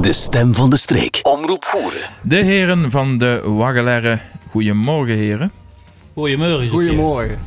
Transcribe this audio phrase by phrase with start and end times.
[0.00, 1.20] De stem van de streek.
[1.22, 2.00] Omroep voeren.
[2.22, 4.18] De heren van de Waggelere.
[4.48, 5.52] Goedemorgen, heren.
[6.14, 6.68] Goedemorgen.
[6.68, 7.38] Goedemorgen.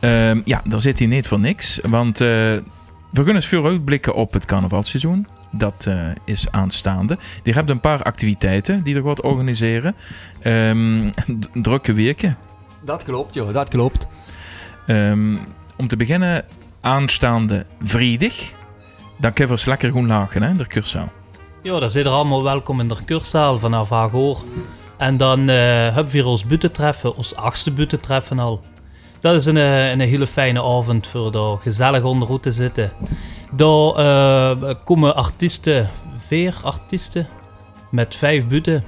[0.00, 1.80] Ehm, ja, daar zit hij niet voor niks.
[1.82, 2.62] Want eh, we
[3.12, 5.26] kunnen eens vooruitblikken op het carnavalseizoen.
[5.50, 7.18] Dat eh, is aanstaande.
[7.42, 9.94] Die hebben een paar activiteiten die er gaat organiseren.
[10.40, 11.10] Ehm,
[11.52, 12.36] drukke weken.
[12.84, 13.52] Dat klopt, joh.
[13.52, 14.06] Dat klopt.
[14.86, 15.36] Ehm,
[15.76, 16.44] om te beginnen,
[16.80, 18.34] aanstaande vrijdag.
[19.18, 21.12] Dan kunnen we eens lekker gaan lachen, hè, in de cursaal.
[21.64, 24.42] Ja, daar zit er allemaal welkom in de kurszaal vanaf Hagoor.
[24.98, 25.56] En dan eh,
[25.94, 28.60] hebben we ons buttentreffen, ons achtste buttentreffen al.
[29.20, 32.92] Dat is een, eh, een hele fijne avond voor daar gezellig onderhoed te zitten.
[33.52, 35.90] Daar eh, komen artiesten,
[36.26, 37.28] vier artiesten,
[37.90, 38.84] met vijf butten.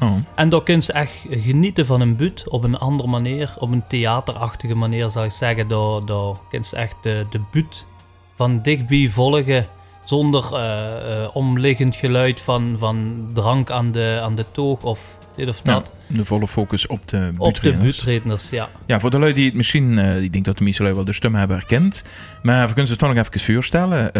[0.00, 0.16] Oh.
[0.34, 3.86] En daar kun je echt genieten van een but op een andere manier, op een
[3.88, 5.68] theaterachtige manier zou ik zeggen.
[5.68, 7.86] Daar, daar kun je echt de, de but
[8.34, 9.66] van dichtbij volgen,
[10.04, 15.48] zonder eh, eh, omliggend geluid van, van drank aan de, aan de toog of dit
[15.48, 15.90] of Ja, dat.
[16.06, 18.68] de volle focus op de op de buurtredners, ja.
[18.86, 21.04] Ja, voor de lui die het misschien, eh, ik denk dat de meeste lui wel
[21.04, 22.04] de stem hebben herkend.
[22.42, 24.10] Maar we kunnen ze toch nog even voorstellen.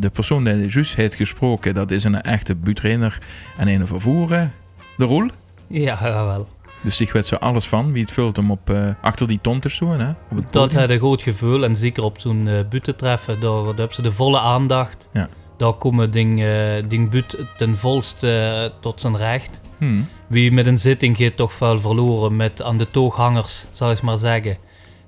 [0.00, 3.18] De persoon die juist heeft gesproken, dat is een echte buurtrainer
[3.56, 4.52] en een vervoeren.
[4.96, 5.28] De Roel.
[5.66, 6.48] Ja, jawel.
[6.80, 7.92] Dus die weet zo alles van.
[7.92, 10.12] Wie het vult hem op, eh, achter die ton te stoen, hè?
[10.50, 14.02] Dat had een goed gevoel en zeker op zo'n uh, treffen, daar, daar hebben ze
[14.02, 15.08] de volle aandacht.
[15.12, 15.28] Ja.
[15.56, 19.60] Daar komen ding, eh ding but ten volste eh, tot zijn recht.
[19.78, 20.08] Hmm.
[20.26, 24.18] Wie met een zitting gaat toch vuil verloren met aan de tooghangers, zal ik maar
[24.18, 24.56] zeggen.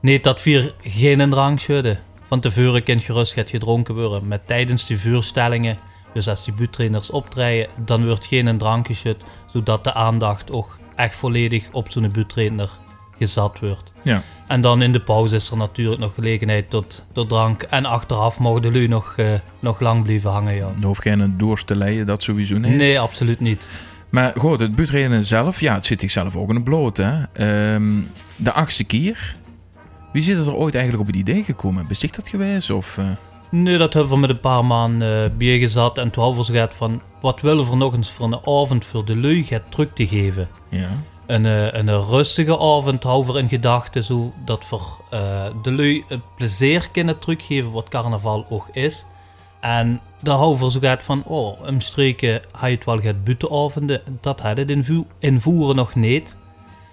[0.01, 1.99] Nee, dat vier geen drank schudden.
[2.25, 4.29] Van tevoren kan gerust gaat gedronken worden.
[4.29, 5.79] Met tijdens die vuurstellingen,
[6.13, 11.17] dus als die buurtrainers optreden, dan wordt geen drank geschud, zodat de aandacht ook echt
[11.17, 12.71] volledig op zo'n buurtrainer
[13.19, 13.93] gezet wordt.
[14.03, 14.23] Ja.
[14.47, 17.63] En dan in de pauze is er natuurlijk nog gelegenheid tot, tot drank.
[17.63, 19.27] En achteraf mogen de lui nog, eh,
[19.61, 20.69] nog lang blijven hangen, ja.
[20.81, 22.75] Er hoeft geen dorst te leiden, dat sowieso niet.
[22.75, 23.69] Nee, absoluut niet.
[24.11, 27.23] Maar goed, het buurtrainen zelf, ja, het zit zichzelf ook in de bloot, hè.
[27.33, 27.93] Ehm,
[28.37, 29.37] de achtste keer.
[30.13, 31.87] Wie zit er ooit eigenlijk op het idee gekomen?
[31.89, 32.71] Is zich dat geweest?
[32.71, 33.05] Of, eh,
[33.51, 35.97] Nee, dat hebben we met een paar maanden uh, bijgezet.
[35.99, 37.03] En toen hebben we gezegd van...
[37.21, 40.49] Wat willen we nog eens voor een avond voor de lui gaat terug te geven?
[40.69, 40.89] ja.
[41.27, 44.05] Een, uh, een rustige avond houden we in gedachten.
[44.05, 44.77] Zodat we
[45.15, 49.07] uh, de lui een plezier kunnen teruggeven wat carnaval ook is.
[49.61, 51.25] En daar houden we zo gaat van...
[51.25, 54.03] Oh, een streken hij het wel gaat buitenavonden.
[54.21, 56.37] Dat had het in invoeren nog niet.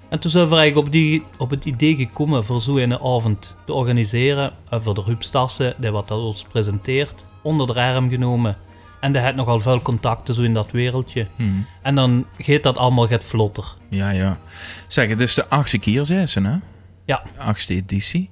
[0.09, 3.73] En toen zijn we eigenlijk op, die, op het idee gekomen voor zo'n avond te
[3.73, 4.51] organiseren.
[4.69, 8.57] En voor de Ruud Stassen, die wat dat ons presenteert, onder de arm genomen.
[9.00, 11.28] En die had nogal veel contacten zo in dat wereldje.
[11.35, 11.66] Hmm.
[11.81, 13.73] En dan gaat dat allemaal gaat vlotter.
[13.90, 14.40] Ja, ja.
[14.88, 16.57] Zeg, het is de achtste keer, zei ze, hè?
[17.06, 17.23] Ja.
[17.35, 18.29] De achtste editie.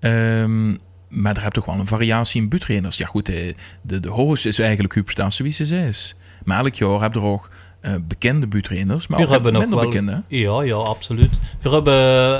[0.00, 0.78] Um,
[1.08, 2.96] maar er heb toch wel een variatie in buurtrainers.
[2.96, 6.16] Ja goed, de, de, de host is eigenlijk Huub Stassen wie ze is.
[6.44, 7.50] Maar elk jaar heb je er ook
[7.82, 10.22] uh, bekende buurtrainers, maar we ook hebben minder wel, bekende.
[10.28, 11.30] Ja, ja, absoluut.
[11.60, 11.94] We hebben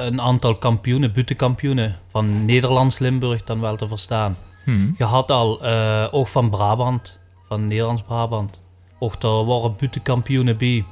[0.07, 4.37] een aantal kampioenen, butenkampioenen van Nederlands-Limburg dan wel te verstaan.
[4.65, 4.95] Hmm.
[4.99, 8.63] Je had al uh, ook van Brabant, van Nederlands-Brabant.
[8.99, 10.85] Ook daar waren butenkampioenen bij.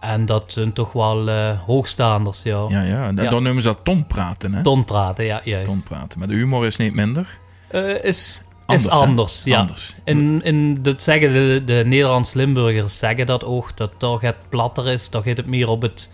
[0.00, 2.64] En dat zijn toch wel uh, hoogstaanders, ja.
[2.68, 3.12] Ja, ja.
[3.12, 3.30] Dan, Ja.
[3.30, 4.62] dan noemen ze dat tonpraten, hè?
[4.62, 5.68] Tonpraten, ja, juist.
[5.70, 6.18] Tonpraten.
[6.18, 7.38] Maar de humor is niet minder.
[7.68, 9.06] Eh, is Anders, is hè?
[9.06, 9.58] anders, ja.
[9.58, 9.94] Anders.
[10.04, 15.08] In, in dat zeggen de, de Nederlands-Limburgers zeggen dat ook, dat toch het platter is,
[15.08, 16.10] toch gaat het meer op het,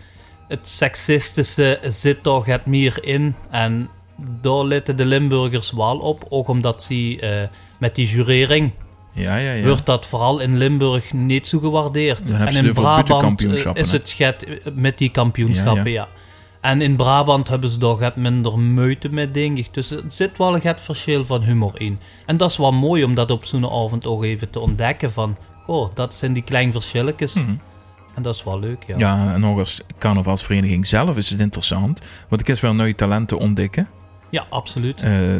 [0.47, 3.35] het seksistische zit toch het meer in.
[3.49, 3.89] En
[4.41, 8.71] daar letten de Limburgers wel op, ook omdat ze eh, met die jurering
[9.13, 9.65] Ja, ja, ja.
[9.65, 12.31] wordt dat vooral in Limburg niet zo gewaardeerd.
[12.31, 16.07] En in Brabant buitenkampioenschappen, is het get met die kampioenschappen, ja.
[16.63, 19.73] En in Brabant hebben ze daar het minder moeite met, denk ik.
[19.73, 21.99] Dus er zit wel het verschil van humor in.
[22.25, 25.37] En dat is wel mooi om dat op zo'n avond ook even te ontdekken van...
[25.65, 27.33] Oh, dat zijn die kleine verschilletjes.
[27.33, 27.53] Mhm.
[28.13, 28.95] En dat is wel leuk, ja.
[28.97, 32.01] Ja, en nog als carnavalsvereniging zelf is het interessant.
[32.29, 33.87] Want ik is wel nieuwe talenten ontdekken.
[34.29, 35.01] Ja, absoluut.
[35.01, 35.35] Eh,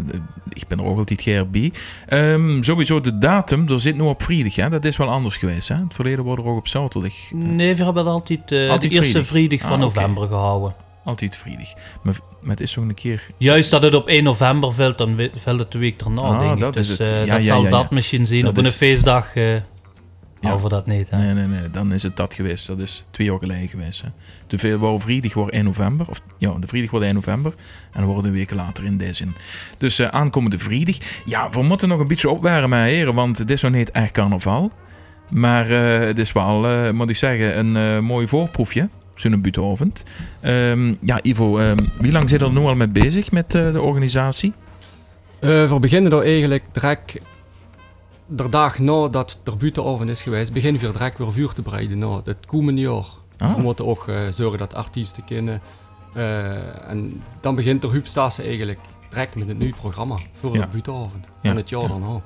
[0.50, 1.72] ik ben er ook altijd graag bij.
[2.08, 4.56] Ehm, sowieso de datum, er zit nu op vrijdag.
[4.56, 4.70] Hè?
[4.70, 5.68] Dat is wel anders geweest.
[5.68, 5.76] Hè?
[5.76, 7.14] Het verleden wordt er ook op zaterdag.
[7.32, 9.28] eh, Nee, we hebben altijd, eh, Altijd de eerste vrijdag.
[9.28, 10.76] vrijdag van Ah, november gehouden.
[11.04, 11.68] Altijd vrijdag.
[12.04, 13.28] Maar, maar het is toch een keer...
[13.38, 16.54] Juist dat het op 1 november valt, dan valt het de week erna, Ah, denk
[16.54, 16.60] ik.
[16.60, 17.08] dat Dus is het.
[17.08, 18.42] eh, Ja, dat ja, zal ja, dat misschien zien.
[18.42, 19.56] Dat op een feestdag eh
[20.42, 21.10] houden we dat niet.
[21.10, 21.18] Hè?
[21.18, 21.70] Nee, nee, nee.
[21.70, 22.68] Dan is het dat geweest.
[22.68, 24.02] Dat is twee jaar geleden geweest.
[24.02, 24.08] Hè?
[24.48, 26.06] De veel wou vrijdag wordt 1 november.
[26.10, 27.54] Of ja, de vrijdag wordt 1 november.
[27.92, 29.36] En dan worden we weken later in deze zin.
[29.78, 30.96] Dus eh, aankomende vrijdag.
[31.26, 33.14] Ja, we moeten nog een beetje opwarmen, mijn heren.
[33.14, 34.72] Want het is nog niet echt carnaval.
[35.32, 38.90] Maar eh, het is wel, eh, moet ik zeggen, een eh, mooi voorproefje.
[39.16, 40.04] Zo'n buitenavond.
[40.42, 43.82] Ehm, ja, Ivo, ehm, wie lang zit er nu al mee bezig met eh, de
[43.82, 44.54] organisatie?
[45.40, 47.20] Eh we beginnen er eigenlijk direct
[48.28, 51.98] de dag nadat er buitenavond is geweest, beginnen we direct weer vuur te breiden.
[52.00, 53.06] Nou, dat komende jaar.
[53.38, 53.56] Ah.
[53.56, 55.62] We moeten ook eh, zorgen dat artiesten kunnen.
[56.14, 58.80] eh, en dan begint de Hupstase eigenlijk
[59.10, 60.62] direct met het nieuwe programma voor Ja.
[60.62, 61.26] de buitenavond.
[61.42, 61.88] Ja, En het jaar ja.
[61.88, 62.22] daarna.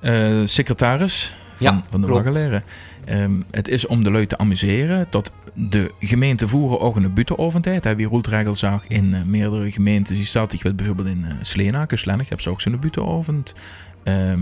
[0.00, 2.06] Eh, secretaris van, de.
[2.06, 2.64] Waggeleren.
[3.04, 7.84] Ehm, het is om de lui te amuseren dat de gemeente voeren ook een.
[7.84, 10.16] Hè, wie Roeltregel zag in eh, meerdere gemeentes.
[10.16, 13.54] Die staat, bijvoorbeeld in eh Sleenaken, Slennig, hebben ze ook zo'n buitenavond.
[14.02, 14.40] Ehm,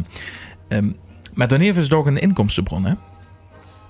[0.68, 0.92] ehm,
[1.34, 2.94] maar dan heeft het ook een inkomstenbron, hè?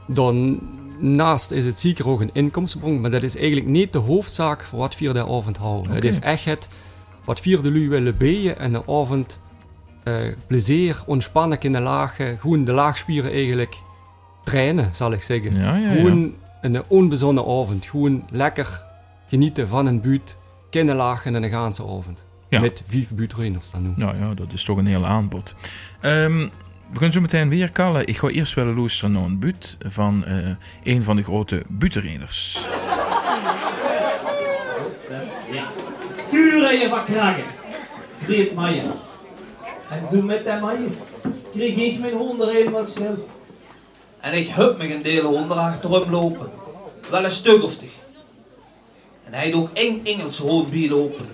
[0.06, 4.78] Daarnaast is het zeker ook een inkomstenbron, maar dat is eigenlijk niet de hoofdzaak voor
[4.78, 5.94] wat vier de avond houden.
[5.94, 6.68] Het is echt het
[7.24, 9.40] wat vier de lui willen beën en de avond
[10.04, 10.16] eh,
[10.46, 13.82] plezier, ontspannen kunnen lagen, gewoon de laagspieren eigenlijk
[14.44, 15.56] trainen, zal ik zeggen.
[15.56, 16.00] Ja, ja, ja.
[16.00, 18.84] Gewoon een onbezonnen avond, gewoon lekker
[19.26, 20.36] genieten van een buurt,
[20.70, 22.24] kunnen lachen en een ganse avond.
[22.48, 22.60] Ja.
[22.60, 23.92] Met vijf buurtrainers dan nu.
[23.96, 25.54] Nou ja, dat is toch een heel aanbod.
[26.00, 26.48] Ehm,
[26.92, 28.06] we gaan zo meteen weer kallen.
[28.06, 30.48] Ik ga eerst wel luisteren naar een buurt van eh,
[30.82, 32.66] een van de grote buurtrainers.
[36.30, 37.44] Kuren je van kragen.
[38.22, 38.84] Greet Meijer.
[39.90, 40.90] En zo met dat Meijer
[41.52, 43.28] kreeg ik mijn honden helemaal stil.
[44.24, 46.50] En ik hup me een deel honden achterom lopen.
[47.10, 47.92] Wel een stuk of tig.
[49.24, 51.28] En hij doet één Engelse hond lopen.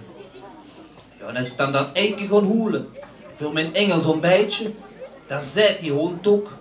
[1.18, 2.88] Ja, en is dan dat eikje gaan hoelen.
[3.36, 4.72] Voor mijn Engels ontbijtje.
[5.26, 6.56] Dan zei die hond ook.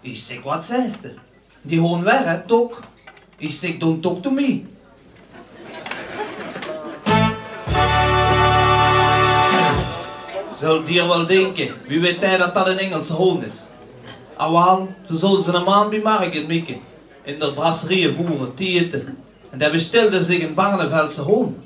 [0.00, 1.14] Ik zeg, wat ze?
[1.62, 2.80] Die hond weg, hè, toch?
[3.36, 4.62] Ik zeg, don't talk to me.
[10.58, 13.54] Zult hier wel denken, wie weet hij dat dat een Engelse hond is?
[14.38, 16.80] Zo zullen ze een maand bij Marken mikken.
[17.22, 19.18] In de brasserieën voeren, tieten.
[19.50, 21.56] En daar bestelde zich een Barnevelse hond.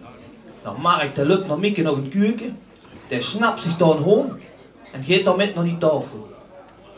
[0.63, 2.49] Dan Mark lukt naar Mieke nog een kuurtje.
[3.09, 4.33] Die snapt zich dan een hond.
[4.93, 6.29] En gaat dan met naar die tafel.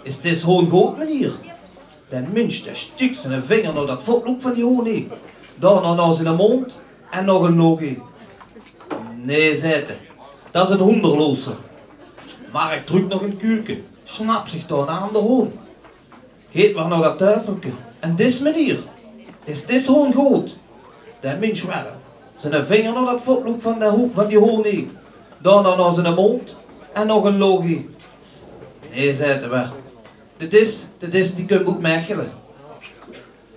[0.02, 1.32] Is dit gewoon goed meneer?
[2.08, 5.10] De mens, die stikt zijn vinger naar dat voetloop van die hond heen.
[5.54, 6.78] Daarna naar zijn mond
[7.10, 8.02] en nog een nog een.
[9.22, 9.84] Nee, hij.
[10.50, 11.56] Dat is een honderlozer.
[12.52, 15.52] Mark drukt nog een kuurke, snapt zich dan aan de hoon.
[16.50, 17.68] Geet maar nog dat tuifelke.
[17.98, 18.78] En dis meneer,
[19.44, 20.56] is dit hoon goed?
[21.20, 21.84] De mens wel.
[22.36, 24.96] Zijn vinger naar dat voetloop van, de van die hoon heen.
[25.38, 26.54] Daarna naar zijn mond
[26.92, 27.90] en nog een logie.
[28.90, 29.66] Nee, zei hij wel.
[30.36, 32.32] Dit is, dit is die kun moet mechelen.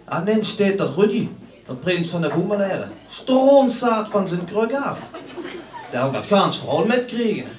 [0.05, 1.27] En dan staat er Rudy,
[1.67, 2.91] de prins van de Boemelaren.
[3.07, 4.99] Stroomstaat van zijn kruk af.
[5.91, 7.49] Daar ook dat gaans vooral met kregen.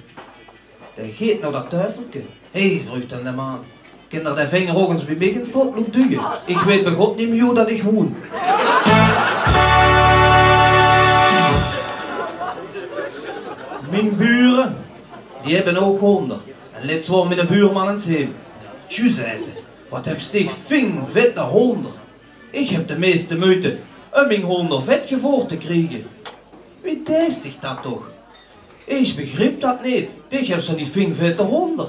[0.95, 2.23] Die geet nou dat tuifelke.
[2.53, 3.59] Hé, hey, vroeg dan de man.
[4.09, 6.21] Kinder de vinger ook eens het voetloop duwen.
[6.45, 8.17] Ik weet bij God niet meer dat ik woon.
[13.91, 14.77] Mijn buren,
[15.45, 16.41] die hebben ook honden.
[16.73, 18.35] En let zo met een buurman in het heen.
[18.87, 19.43] Tju, zei
[19.89, 21.93] wat heb stig ving vette honden.
[22.51, 23.77] Ik heb de meeste moeite
[24.13, 26.07] om mijn honden vet gevoerd te krijgen.
[26.81, 28.11] Wie deestig dat toch?
[28.85, 30.11] Ik begreep dat niet.
[30.29, 31.87] Ik heb zo'n die ving vette honden.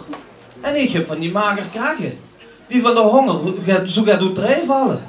[0.63, 2.19] En ik heb van die mager kraken.
[2.67, 5.01] Die van de honger zo gaat drijf vallen.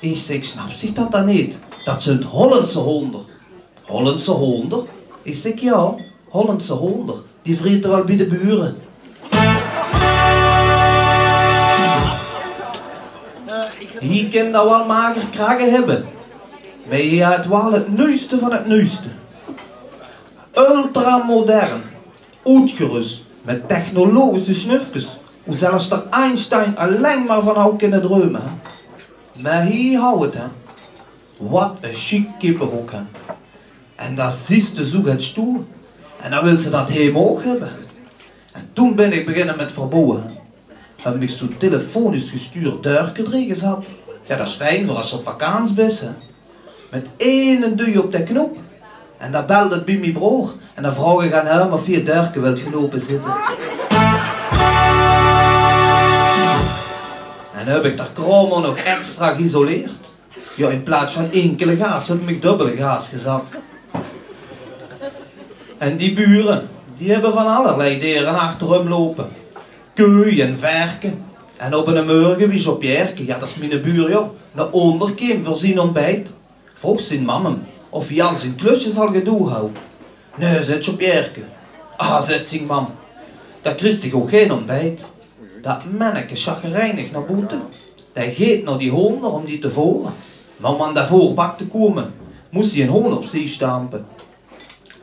[0.00, 1.58] Ik zeg, snap zich dat dan niet?
[1.84, 3.20] Dat zijn Hollandse honden.
[3.82, 4.84] Hollandse honden?
[5.22, 5.94] Ik zeg, ja,
[6.28, 7.22] Hollandse honden.
[7.42, 8.76] Die vreten wel bij de buren.
[13.98, 16.08] Hier kan dat wel mager kraken hebben.
[16.88, 19.08] Maar je hebt wel het nieuwste van het nieuwste.
[20.54, 21.82] Ultramodern.
[22.44, 25.08] Uitgerust met technologische snufjes.
[25.44, 28.42] Hoe zelfs er Einstein alleen maar van had kunnen dromen.
[29.42, 30.44] Maar hier hou het hè.
[31.40, 32.26] Wat een chic.
[33.94, 35.60] En dat ziet de zoek het stoer.
[36.20, 37.70] En dan wil ze dat helemaal ook hebben.
[38.52, 40.24] En toen ben ik beginnen met verbouwen.
[40.96, 43.78] Heb ik zo telefonisch gestuurd duurken gezet.
[44.26, 46.00] Ja, dat is fijn voor als je op vakantie bent.
[46.00, 46.08] hè.
[46.90, 48.58] Met één duw op de knop.
[49.20, 50.52] En dan belde bij mijn broer.
[50.74, 53.32] En dan vroeg ik aan hem of vier duurken wilt gelopen zitten.
[57.54, 60.12] En heb ik daar kromo nog extra geïsoleerd.
[60.56, 63.42] Ja, in plaats van enkele gaas heb ik dubbele gaas gezet.
[65.78, 69.28] En die buren, die hebben van allerlei dieren achterom lopen.
[69.94, 71.24] Koeien en verken.
[71.56, 74.30] En op een morgen wie ze op ja dat is mijn buur joh.
[74.52, 76.32] Naar onderkim voor zijn ontbijt.
[76.74, 79.78] Vroeg zijn mammen of Jan zijn klusjes al gedoe houdt.
[80.36, 81.48] Nee, zet je op jerken.
[81.96, 82.88] Ah, zet zijn mam.
[83.62, 85.04] Dat Christ zich ook geen ontbijt.
[85.62, 87.58] Dat manneke chagrijnig naar boete.
[88.12, 90.12] Hij geet naar die honden om die te voeren.
[90.56, 92.14] Maar om aan daarvoor bak te komen,
[92.50, 94.06] moest hij een hoon op zich stampen.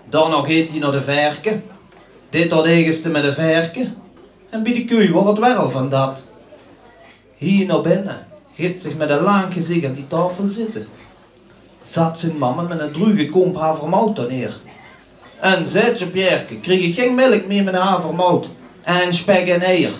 [0.10, 1.63] Daarna gaat hij naar de verken.
[2.29, 3.96] Dit tot eigenste met de verken.
[4.50, 6.24] En bij de koe wordt het wel van dat.
[7.38, 10.88] Hier naar binnen, gaat zich met een lang gezicht aan die tafel zitten.
[11.91, 14.58] Zat zijn mama met een druge komp havermout neer.
[15.39, 18.50] En zetje Pierke, kreeg ik geen melk meer met een havermout.
[18.82, 19.91] En spek en eier.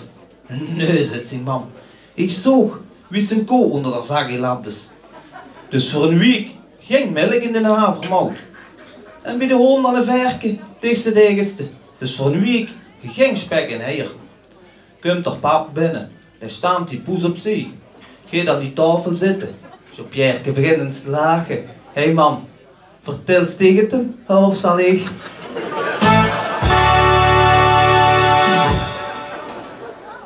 [0.76, 1.70] Nee, zegt zijn mam.
[2.14, 4.88] Ik zoog wie zijn koe onder de zak lapjes.
[5.68, 6.48] Dus voor een week
[6.80, 8.36] geen melk in de havermout.
[9.22, 11.66] En bij de hond aan de verken, dichtste degenste.
[11.98, 12.70] Dus voor een week
[13.04, 14.10] geen spek en eier.
[15.00, 17.72] Komt er pap binnen, dan staat die poes op zee.
[18.30, 19.54] Gaat aan die tafel zitten.
[19.94, 21.64] Zo Pierre begint te lachen.
[21.98, 22.44] Hé hey mam,
[23.02, 23.88] vertel eens tegen
[24.26, 25.10] hem, of zal ik?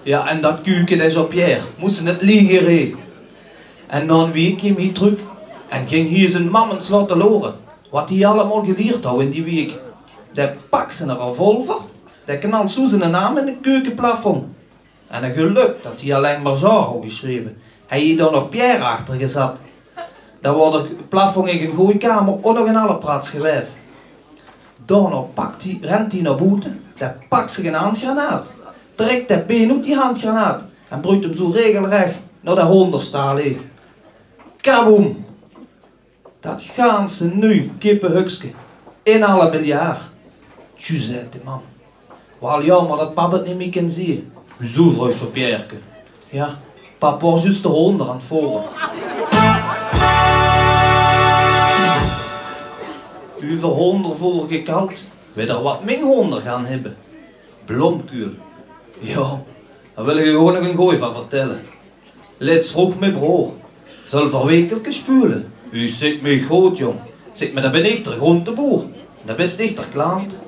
[0.03, 1.61] Ja, en dat kuken is op Pierre.
[1.77, 2.99] Moesten het liegen reden.
[3.87, 5.19] En na een week hij terug
[5.69, 7.55] en ging hier zijn mammens laten loren.
[7.91, 9.79] Wat hij allemaal geleerd had in die week.
[10.33, 11.77] De pak ze een revolver,
[12.25, 14.45] de knalt zo zijn naam in het keukenplafond.
[15.09, 17.57] En een geluk dat hij alleen maar zo had geschreven.
[17.87, 19.71] Hij heeft dan nog Pierre achter gezet.
[20.43, 23.79] Dan wordt het plafond in een goede kamer ook nog een alle prats geweest.
[24.85, 28.53] Daarna pakt hij, rent hij naar buiten, dan pakt zich een handgranaat.
[28.95, 33.39] Trekt de been uit die handgranaat en brengt hem zo regelrecht naar de honderstaal.
[34.61, 35.25] Kaboom!
[36.41, 38.51] Dat gaan ze nu, kippenhukske,
[39.03, 40.01] in alle miljard.
[40.77, 41.63] Tju, zei de man.
[42.39, 44.33] Wel jammer dat papa het niet meer kan zien.
[44.57, 45.77] Hoezo, vrouw Pierke?
[46.29, 46.59] Ja,
[46.99, 48.63] papa was juist de honder aan het voeren.
[53.43, 56.97] U voor honder voor gekald, wil er wat min honder gaan hebben.
[57.65, 58.31] Blomkuul.
[58.99, 59.43] Ja,
[59.95, 61.61] daar wil ik je gewoon nog een gooi van vertellen.
[62.37, 63.53] Let's vroeg mijn broer.
[64.05, 65.53] Zal verwekelijke spulen.
[65.71, 66.99] U zit me goed, jong.
[67.33, 68.85] Zit me daar ben ik de boer.
[69.23, 70.39] Dat best dichter klant.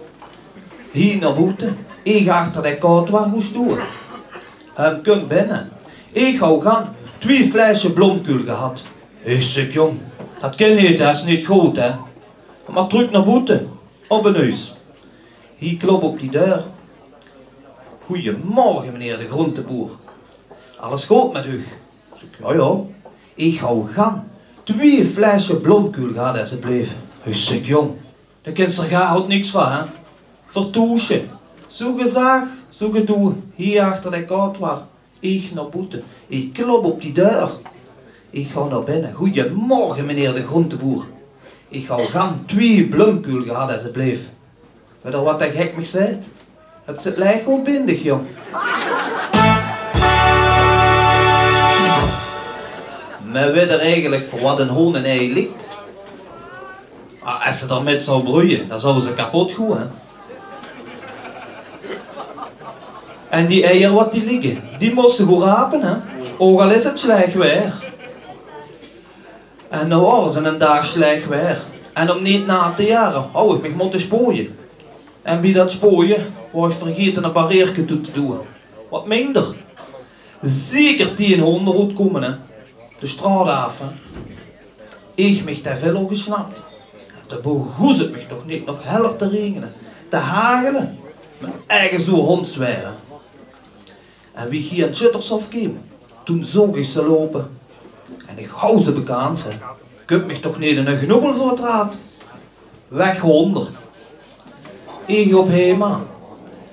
[0.91, 1.77] Hier naar buiten.
[2.03, 3.87] Ik achter de koud waar goed stoer.
[4.75, 5.73] En kom binnen.
[6.13, 6.97] Ik hou gaan.
[7.19, 8.83] Twee flesje blomkuul gehad.
[9.23, 9.99] Ik zeg, jong.
[10.41, 11.91] Dat kan niet, dat is niet goed, hè.
[12.69, 13.69] Maar terug naar buiten.
[14.09, 14.75] Op een huis.
[15.57, 16.65] Hier klop op die deur.
[18.05, 19.91] Goedemorgen, meneer de groenteboer.
[20.81, 21.55] Alles goed met u?
[21.55, 21.67] Ik
[22.15, 22.77] zeg, ja, ja.
[23.35, 24.31] Ik hou gaan.
[24.63, 26.91] Twee flesje blomkuul gaat alsjeblieft.
[27.23, 27.91] Ik zeg, jong,
[28.43, 29.83] de kinderen gaan er niks van, hè.
[30.47, 31.25] Vertoesje.
[31.67, 33.33] Zo gezag, zo gedoe.
[33.55, 34.79] Hier achter de koud waar.
[35.21, 36.03] Ik naar buiten.
[36.27, 37.51] Ik klop op die deur.
[38.31, 39.13] Ik ga naar binnen.
[39.13, 41.05] Goedemorgen, meneer de groenteboer.
[41.75, 44.23] Ik ga gaan twee blomkuul gehad alsjeblieft.
[45.01, 46.19] Weet je wat dat gek me zei?
[46.85, 48.27] Heb ze het lijk goed bindig, jong.
[53.33, 55.69] Maar weet er eigenlijk voor wat een hoen en ei ligt?
[57.23, 59.85] Ah, als ze daarmee zou broeien, dan zouden ze kapot gaan, hè.
[63.29, 65.95] En die eieren wat die liggen, die moesten goed rapen, hè.
[66.39, 67.84] Ook al is het slecht weer.
[69.81, 71.65] En nou waren ze een dag slecht weer.
[71.93, 74.59] En om niet na te jaren, hou ik me moeten spooien.
[75.23, 78.39] En bij dat spooien, was vergeten een barriertje toe te doen.
[78.91, 79.55] Wat minder.
[80.43, 82.31] Zeker die in hondenroet komen, hè.
[83.01, 83.87] De straat af, hè.
[85.15, 86.61] Ik mich te veel gesnapt.
[87.27, 89.73] De begoes het mich toch niet nog heller te regenen.
[90.09, 90.99] Te hagelen.
[91.39, 92.95] Met eigen zo hondsweren.
[94.33, 95.79] En wie hier in Schuttershof kwam,
[96.25, 97.63] toen zag ik ze lopen.
[98.27, 99.49] En ik hou ze bekend, ze.
[100.05, 101.95] Kunt mich toch niet een genoebel voor het raad.
[102.89, 103.69] Weg honder.
[105.07, 106.01] Ik op Hema.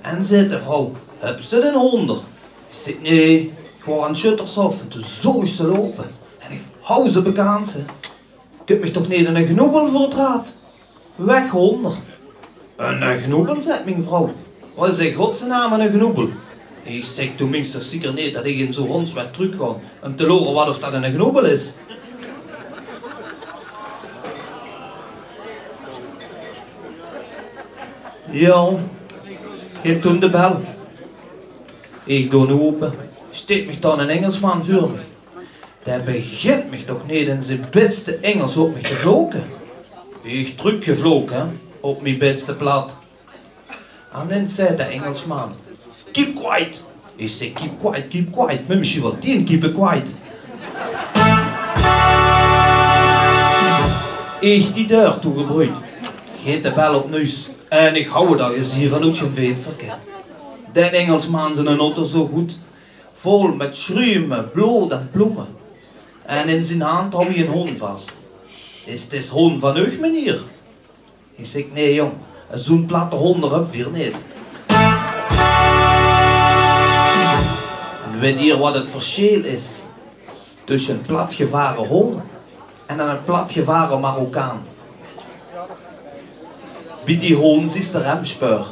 [0.01, 2.15] En zit de vrouw, heb ze een honder?
[2.15, 4.81] Ik zeg, nee, ik word aan Schuttershof.
[4.81, 6.11] En toen zag ik ze lopen.
[6.37, 7.83] En ik hou ze bekend, ze.
[8.65, 10.53] Kunt mich toch niet in een genoebel voor het raad.
[11.15, 11.93] Weg honder.
[12.75, 14.31] Een genoebel, zegt mijn vrouw.
[14.75, 16.29] Wat is in godsnaam een genoebel?
[16.83, 20.53] Ik zeg tenminste zeker niet dat ik in zo'n rond werd teruggaan om te horen
[20.53, 21.71] wat of dat een knobbel is.
[28.31, 28.69] Ja,
[29.81, 30.61] geef toen de bel.
[32.03, 32.93] Ik doe nu open.
[33.31, 34.99] Steekt mich dan een Engelsman voor me.
[35.83, 39.43] Der begint mich toch niet in zijn beste Engels op me te vloken.
[40.21, 42.97] Ik teruggevlogen op mijn beste plat.
[44.13, 45.55] En dan zei de Engelsman,
[46.11, 46.83] keep quiet.
[47.15, 48.67] Ik zei, keep quiet, keep quiet.
[48.67, 50.13] Maar misschien wel tien, keep it quiet.
[54.41, 55.75] Ik die deur toegebroeid.
[56.43, 57.49] Geet de bel op neus.
[57.69, 59.85] En ik hou dat je hier van je vensterke.
[60.73, 62.57] De Engelsman zijn auto zo goed.
[63.13, 65.47] Vol met schruimen, bloed en bloemen.
[66.25, 68.11] En in zijn hand hou je een hond vast.
[68.85, 70.41] Is het hond van u, meneer?
[71.35, 72.11] Ik zeg, nee jong,
[72.53, 74.15] zo'n platte hond erop weer niet.
[78.21, 79.83] Weet hier wat het verschil is
[80.63, 82.21] tussen een platgevaren hond
[82.85, 84.61] en een platgevaren Marokkaan.
[87.05, 88.65] Wie die hond is de remspeur.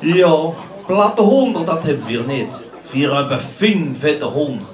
[0.00, 0.50] Ja,
[0.86, 2.60] platte honden, dat hebben we niet.
[2.90, 4.66] We hebben fijn vette honden.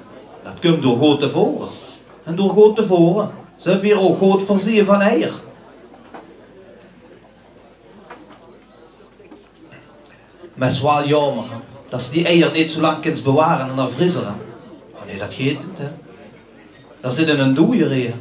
[0.43, 1.67] Dat komt door goed tevoren.
[2.23, 5.33] En door goed tevoren zijn we ook goed voorzien van eier.
[10.67, 11.45] Is wel jammer
[11.89, 14.35] dat ze die eier niet zo lang kunnen bewaren en dan vriezeren.
[14.93, 15.87] Oh nee, dat geeft het hè.
[17.01, 18.13] Daar zit een doeier in.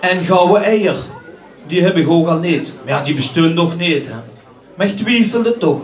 [0.00, 0.96] En gouden eier,
[1.66, 2.72] die heb ik ook al niet.
[2.84, 4.14] Maar ja, die besturen toch niet hè.
[4.74, 5.80] Maar ik twijfelde toch.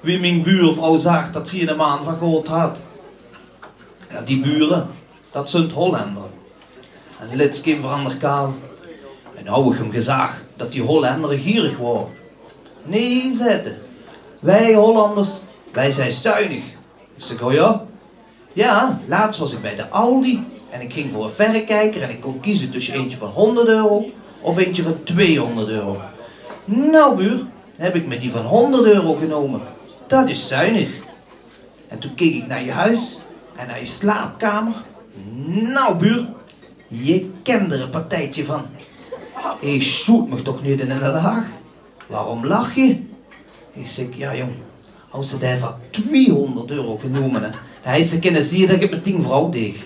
[0.00, 2.80] Wie mijn buurvrouw zag dat ze een maan van God had.
[4.10, 4.86] Ja, die buren,
[5.30, 6.30] dat zijn Hollander.
[7.18, 8.54] En Lits kwam verander kaal.
[9.40, 12.08] En nou ik hem gezag dat die Hollander gierig waren.
[12.82, 13.78] Nee, zeiden.
[14.40, 15.28] Wij Hollanders,
[15.72, 16.62] wij zijn zuinig.
[17.16, 17.84] Ik zeg, oh ja?
[18.52, 22.20] Ja, laatst was ik bij de Aldi en ik ging voor een verrekijker en ik
[22.20, 26.00] kon kiezen tussen eentje van 100 euro of eentje van 200 euro.
[26.64, 29.60] Nou buur, heb ik me die van 100 euro genomen.
[30.06, 30.88] Dat is zuinig.
[31.88, 33.18] En toen keek ik naar je huis
[33.56, 34.74] en naar je slaapkamer.
[35.46, 36.26] Nou buur,
[36.88, 38.66] je kent er een partijtje van.
[39.58, 41.44] Ik zoet me toch niet in een laag?
[42.06, 43.00] Waarom lach je?
[43.72, 44.52] Ik zeg, ja jong,
[45.10, 47.50] als ze daar van 200 euro genomen hè,
[47.82, 49.76] dan is ze kunnen zien dat ik met 10 vrouw deeg.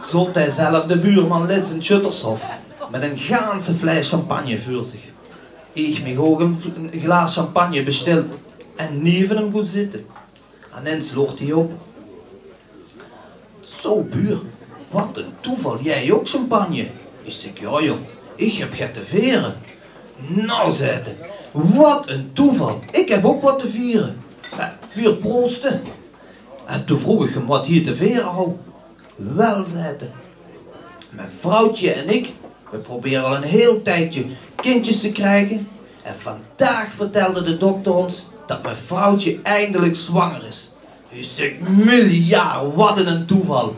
[0.00, 0.50] Zot hij
[0.86, 2.46] de buurman Lits in Schuttershof
[2.90, 5.00] met een ganse fles champagne voor zich.
[5.72, 6.60] Ik me ook een,
[6.92, 8.38] glaas champagne besteld
[8.76, 10.06] en neven hem goed zitten.
[10.74, 11.02] En dan
[11.38, 11.72] hij op.
[13.82, 14.38] Zo buur,
[14.90, 16.88] wat een toeval, jij ook champagne?
[17.22, 18.00] Ik zeg, ja jong,
[18.34, 19.54] ik heb het te veren.
[20.26, 21.02] Nou, hij,
[21.52, 24.22] wat een toeval, ik heb ook wat te vieren.
[24.58, 25.82] Eh, Vier proosten.
[26.66, 28.52] En toen vroeg ik hem wat hier te veren hou.
[29.16, 29.96] Wel, hij,
[31.10, 32.32] mijn vrouwtje en ik,
[32.70, 35.68] we proberen al een heel tijdje kindjes te krijgen.
[36.02, 40.71] En vandaag vertelde de dokter ons dat mijn vrouwtje eindelijk zwanger is.
[41.14, 43.76] Ik zeg, miljard, wat een toeval.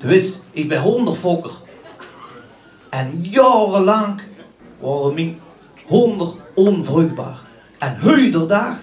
[0.00, 1.52] Je weet, ik ben honderfokker.
[2.88, 4.20] En jarenlang
[4.80, 5.40] waren mijn
[5.86, 7.40] honden onvruchtbaar.
[7.78, 8.76] En huiderdag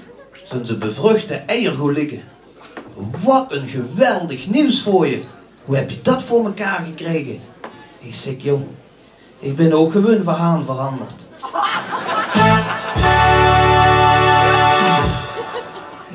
[0.44, 2.24] zijn ze bevruchte eier gaan liggen.
[3.24, 5.24] Wat een geweldig nieuws voor je.
[5.66, 7.40] Hoe heb je dat voor elkaar gekregen?
[8.00, 8.66] Ik zeg, jong,
[9.40, 11.16] ik ben ook gewoon van haan veranderd.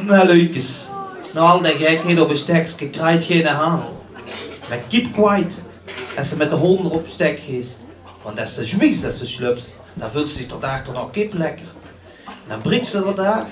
[0.06, 0.26] Maar
[1.34, 3.82] nou al die gekheid op een stekje krijgt geen haan.
[4.68, 5.60] Maar keep quiet
[6.16, 7.80] als ze met de honden op stek geest.
[8.22, 11.34] Want als ze zwiegt, als ze slups, dan voelt ze zich daar toch nog kip
[11.34, 11.66] lekker.
[12.26, 13.46] En dan brengt ze daar,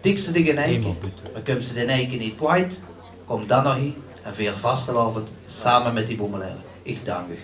[0.00, 0.96] tik ze een eiken.
[1.32, 2.80] Maar komt ze de eiken niet kwijt,
[3.24, 6.62] kom dan nog hier en veer vastelavond samen met die boemeleren.
[6.82, 7.38] Ik dank u.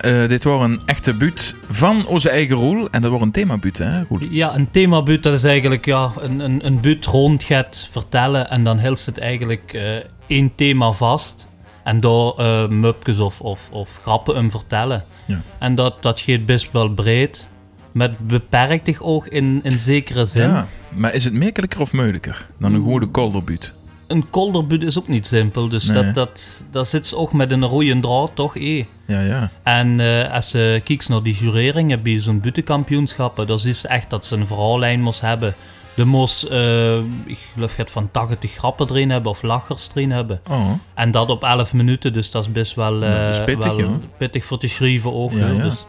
[0.00, 2.88] Eh, dit was een echte buut van onze eigen Roel.
[2.90, 4.18] En dat wordt een themabuut, hè, Roel?
[4.30, 8.64] Ja, een themabuut, dat is eigenlijk ja, een, een, een buut rond gaat vertellen en
[8.64, 11.48] dan hield het eigenlijk eh, één thema vast.
[11.84, 15.04] En daar eh mupjes of, of, of grappen om vertellen.
[15.26, 15.42] Ja.
[15.58, 17.48] En dat, dat gaat best wel breed,
[17.92, 20.48] met beperktig oog in, in zekere zin.
[20.48, 23.72] Ja, maar is het makkelijker of moeilijker dan een goede kolderbuut?
[24.10, 26.02] Een kolderbuut is ook niet simpel, dus Nee.
[26.02, 28.84] dat, dat, daar zit ze ook met een rode draad toch eh.
[29.06, 29.50] Ja, ja.
[29.62, 34.26] En eh, als je kijkt naar die jureringen bij zo'n butenkampioenschappen, dan je echt dat
[34.26, 35.54] ze een verhaallijn moest hebben.
[35.94, 40.40] De moest, eh, ik geloof het van 80 grappen erin hebben of lachers erin hebben.
[40.50, 43.44] Oh, En dat op 11 minuten, dus dat is best wel, Ja, dat is eh,
[43.44, 45.32] pittig, wel pittig voor te schrijven ook.
[45.32, 45.62] Ja, ja.
[45.62, 45.86] Dus,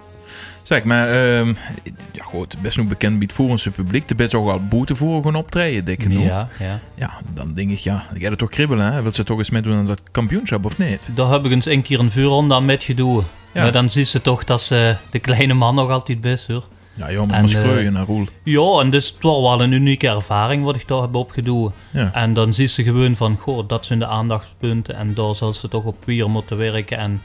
[0.71, 1.53] zeg maar, ehm,
[2.11, 4.09] ja goed, best nog bekend bij het Voerense publiek.
[4.09, 6.23] Er best ook wel boete voor gaan optreden, dik genoeg.
[6.23, 6.49] Ja.
[6.59, 7.11] ja, ja.
[7.33, 9.01] dan denk ik, ja, gaat het toch kribbelen, hè?
[9.01, 11.11] Wilt ze toch eens meedoen aan dat kampioenschap of niet?
[11.15, 13.23] Daar heb ik eens een keer een vuurronde aan met gedaan.
[13.53, 13.61] Ja.
[13.61, 16.63] Maar dan zie ze toch dat ze de kleine man nog altijd best hoor.
[16.95, 18.25] Ja, joh, maar En, maar eh, naar Roel.
[18.43, 21.73] Ja, en dus het was wel een unieke ervaring wat ik daar heb opgedaan.
[21.91, 22.13] Ja.
[22.13, 25.67] En dan zie ze gewoon van, goh, dat zijn de aandachtspunten en daar zal ze
[25.67, 26.97] toch op weer moeten werken.
[26.97, 27.21] En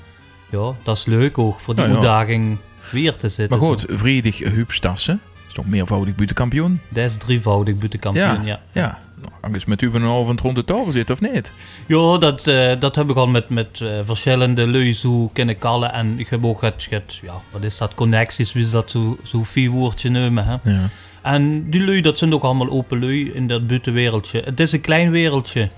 [0.50, 2.56] ja, dat is leuk ook, voor die Ja, ja.
[2.90, 3.58] Weer te zitten.
[3.58, 3.96] Maar goed, zo.
[3.96, 6.80] Vriedig Huub Stassen is toch meervoudig buitenkampioen?
[6.88, 8.60] Dat is drievoudig butenkampioen, ja.
[8.72, 8.98] Ja.
[9.20, 11.52] Nou, Hang eens met u rond de tafel zitten of niet?
[11.86, 15.92] Ja, dat, eh, dat heb ik al met, met eh, verschillende lui zo kunnen kallen.
[15.92, 19.18] En ik heb ook het, het ja, wat is dat, connecties, wie is dat zo,
[19.24, 20.70] zo vier woordje nemen, hè.
[20.72, 20.88] Ja.
[21.22, 24.42] En die lui, dat zijn ook allemaal open lui in dat buitenwereldje.
[24.44, 25.70] Het is een klein wereldje.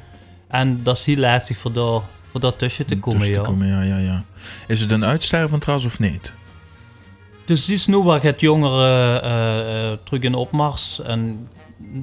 [0.48, 3.42] En dat is heel lastig voor daar, voor daar tussen te komen, Tussen ja.
[3.42, 4.24] te komen, ja, ja, ja.
[4.66, 6.34] Is het een uitstervend ras of niet?
[7.48, 11.00] Dus die is nu wat het jongeren eh, eh, terug in opmars.
[11.04, 11.48] En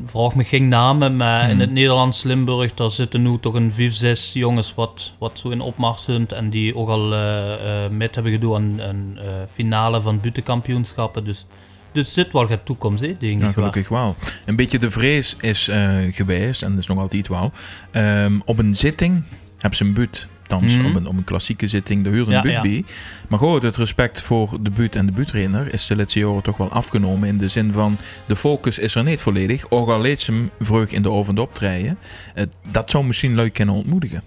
[0.06, 1.60] vraag me geen namen, maar in Hmm.
[1.60, 5.62] het Nederlands Limburg, daar zitten nu toch een 5, 6 jongens wat, wat zo in
[5.62, 6.28] opmars zijn.
[6.28, 7.54] En die ook al eh,
[7.86, 11.24] eh, met hebben gedaan aan een eh, finale van buitenkampioenschappen.
[11.24, 11.46] Dus,
[11.92, 13.52] dus dit wel gaat toekomst, hè, denk Ja, ik wel.
[13.54, 14.16] gelukkig wel.
[14.46, 17.52] Een beetje de vrees is eh, geweest, en dat is nog altijd wel.
[17.92, 19.24] ehm, op een zitting
[19.60, 20.28] hebben ze een buut.
[20.48, 20.86] Thans, Mhm.
[20.86, 22.82] op, een, op een klassieke zitting, de huur een Ja.
[23.28, 26.58] Maar goed, het respect voor de buut en de buurtrainer is de laatste jaren toch
[26.58, 27.30] wel afgenomen.
[27.30, 29.66] In de zin van, de focus is er niet volledig.
[29.70, 31.98] Ook al leed ze hem vreug in de oven optreden.
[32.34, 34.24] Eh, dat zou misschien leuk kunnen ontmoedigen.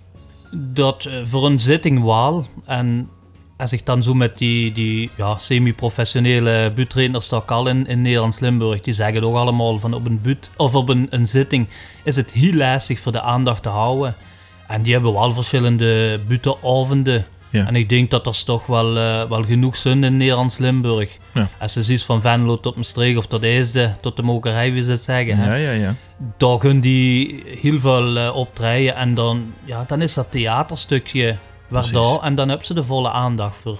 [0.52, 2.46] dat eh, voor een zitting wel.
[2.66, 3.08] En
[3.56, 8.02] als ik dan zo met die, die ja, semi-professionele buurtrainers dat ik al in, in
[8.02, 11.66] Nederlands-Limburg, die zeggen ook allemaal van op een buurt of op een, een zitting
[12.04, 14.14] is het heel lastig voor de aandacht te houden.
[14.68, 17.26] En die hebben wel verschillende butenavonden.
[17.50, 17.66] Ja.
[17.66, 21.18] En ik denk dat er toch wel, eh, wel genoeg zijn in Nederlands-Limburg.
[21.34, 21.48] Ja.
[21.60, 24.90] Als je ziet van Venlo tot Maastricht of tot IJsde, tot de mokerij, wie ze
[24.90, 25.36] het zeggen.
[25.36, 25.94] hè Ja, ja, ja.
[26.36, 28.94] daar kunnen die heel veel eh, optreden.
[28.94, 31.36] En dan, ja, dan is dat theaterstukje
[31.68, 32.20] daar.
[32.22, 33.78] En dan hebben ze de volle aandacht voor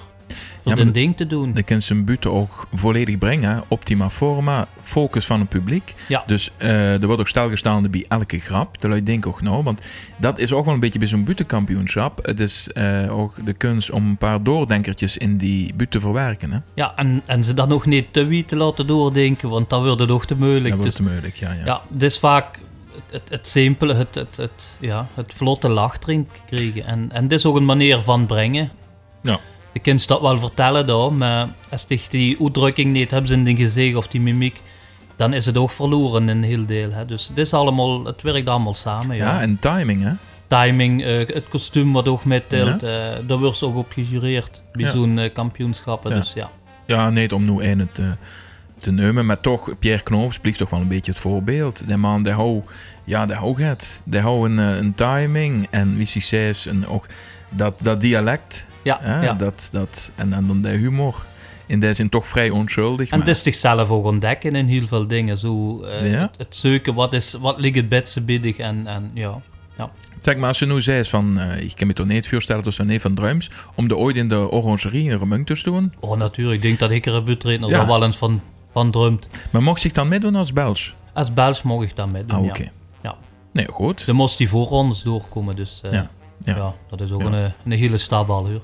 [0.77, 1.53] Ja, ding te doen.
[1.53, 3.63] Dan een buurt ook volledig brengen.
[3.69, 5.95] Optima forma, focus van het publiek.
[6.09, 6.23] Ja.
[6.27, 8.81] Dus eh, er wordt ook stilgestaan bij elke grap.
[8.81, 9.63] Dat denk ik ook nou.
[9.63, 9.81] Want
[10.17, 12.27] dat is ook wel een beetje bij zo'n butenkampioenschap.
[12.27, 16.53] Het is eh, ook de kunst om een paar doordenkertjes in die buurt te verwerken.
[16.53, 16.59] Hè?
[16.75, 20.01] Ja, en, en ze dan nog niet te wie te laten doordenken, want dan wordt
[20.01, 20.75] het nog te moeilijk.
[20.75, 21.53] Dat wordt Dus, te moeilijk, ja.
[21.53, 21.65] ja.
[21.65, 22.59] ja, het is vaak
[22.95, 26.85] het, het, het simpele, het, het, het, ja, het vlotte lach erin krijgen.
[26.85, 28.71] En, en dit is ook een manier van brengen.
[29.23, 29.41] Ja.
[29.73, 33.57] Je kunt dat wel vertellen daar, maar als je die uitdrukking niet hebt in die
[33.57, 34.63] gezicht of die mimiek,
[35.17, 36.91] dan is het ook verloren in een heel deel.
[36.93, 37.05] Hè.
[37.07, 39.17] Dus het, is allemaal, het werkt allemaal samen.
[39.17, 39.25] Ja.
[39.33, 40.13] Ja, en timing, hè?
[40.47, 42.91] Timing, eh, het kostuum wat ook meetelt, eh
[43.27, 44.91] daar wordt ook op gejureerd bij Ja.
[44.93, 46.11] zo'n eh, kampioenschappen.
[46.11, 46.17] Ja.
[46.17, 46.51] Dus ja.
[46.87, 48.17] Ja, niet om nu een te,
[48.81, 51.83] te nemen, maar toch, Pierre Knoops blijft toch wel een beetje het voorbeeld.
[51.87, 52.63] Die man, die hou,
[53.05, 54.03] ja, die hou het.
[54.05, 57.07] Die hou een, een timing en wie ze zegt, en ook
[57.49, 59.33] dat, dat dialect, Ja, hè, ja.
[59.33, 61.27] Dat, dat, en, en dan de humor.
[61.67, 63.11] In die zin toch vrij onschuldig.
[63.11, 65.39] En maar, het is zichzelf ook ontdekken in heel veel dingen.
[65.39, 66.19] Zo, eh, Ja.
[66.21, 69.41] het, het zoeken, wat, is, wat ligt het beste biedig en, en ja.
[70.21, 72.75] Zeg maar, als je nu zegt van, eh, ik kan me toch niet voorstellen dat
[72.75, 75.93] ze niet van Drums, om de ooit in de orangerie een remunk te doen.
[76.01, 76.57] Oh, natuurlijk.
[76.57, 77.87] Ik denk dat ik er een buurtrainer Ja.
[77.87, 78.41] wel eens van,
[78.73, 79.29] van droomt.
[79.53, 80.91] Maar mocht zich dan meedoen als Belge?
[81.13, 82.51] Als Belg mag ik dat met doen, Ah, ja.
[82.51, 82.71] oké.
[83.03, 83.17] Ja.
[83.53, 84.07] Nee, goed.
[84.07, 86.11] Dan moest die voorrondes doorkomen, dus eh, Ja,
[86.45, 86.57] ja.
[86.57, 86.75] ja.
[86.91, 87.27] dat is ook Ja.
[87.33, 88.63] een, een hele stap al hoor.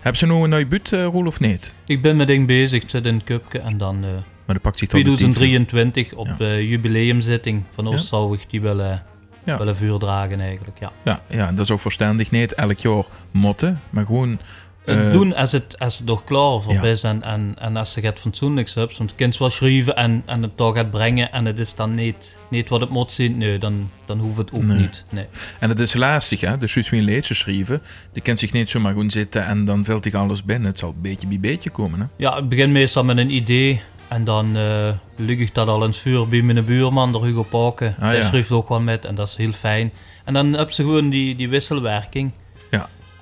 [0.00, 1.74] Hebben ze nu een nieuwe buurt, eh, Roel, of niet?
[1.86, 4.60] Ik ben met ding bezig, ik zit in het cupje en dan eh, Maar dan
[4.60, 8.06] pakt zich toch de 2023 op de jubileumzitting van ons Ja.
[8.06, 9.02] zou ik die willen,
[9.44, 9.58] Ja.
[9.58, 10.92] willen vuur dragen eigenlijk, ja.
[11.04, 12.30] Ja, ja, dat is ook verstandig.
[12.30, 14.38] Niet elk jaar motten, maar gewoon...
[14.84, 16.82] Het eh, doen als het, als het er klaar voor Ja.
[16.82, 18.96] is en, en, en als ze het fatsoenlijks hebt.
[18.98, 21.94] Want het kind wel schrijven en, en het toch gaat brengen en het is dan
[21.94, 24.78] niet, niet wat het moet zijn, nee, dan, dan hoeft het ook Nee.
[24.78, 25.04] niet.
[25.08, 25.26] Nee.
[25.60, 26.58] En het is lastig, hè.
[26.58, 29.84] Dus als je een leedje schrijven, die kan zich niet zomaar gewoon zitten en dan
[29.84, 30.68] vult zich alles binnen.
[30.68, 32.06] Het zal beetje bij beetje komen, hè.
[32.16, 35.88] Ja, het begint meestal met een idee en dan eh lig ik dat al in
[35.88, 37.94] het vuur bij mijn buurman, de Hugo Paken.
[37.98, 38.26] Ah, Hij ja.
[38.26, 39.92] schrijft ook wel met en dat is heel fijn.
[40.24, 42.30] En dan heb ze gewoon die, die wisselwerking.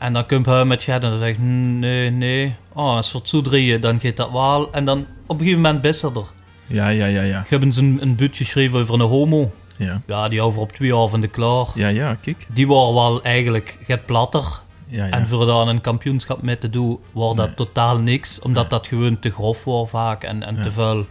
[0.00, 2.54] En dan komt hij met gaat en dan zegt hm, nee, nee.
[2.72, 4.72] Oh, als we het zo drieën, dan gaat dat wel.
[4.72, 6.10] En dan op een gegeven moment best er.
[6.66, 7.44] Ja, ja, ja, ja.
[7.48, 9.52] hebben ze een, een budget geschreven over een homo.
[9.76, 11.66] Ja, Ja, die over op twee avonden klaar.
[11.74, 12.46] ja, ja kijk.
[12.48, 14.44] Die waren wel eigenlijk get platter.
[14.86, 15.10] Ja, ja.
[15.10, 17.54] En voor daar een kampioenschap mee te doen, was dat Nee.
[17.54, 18.40] totaal niks.
[18.40, 20.62] Omdat dat gewoon te grof was vaak en, en Ja.
[20.62, 21.06] te veel.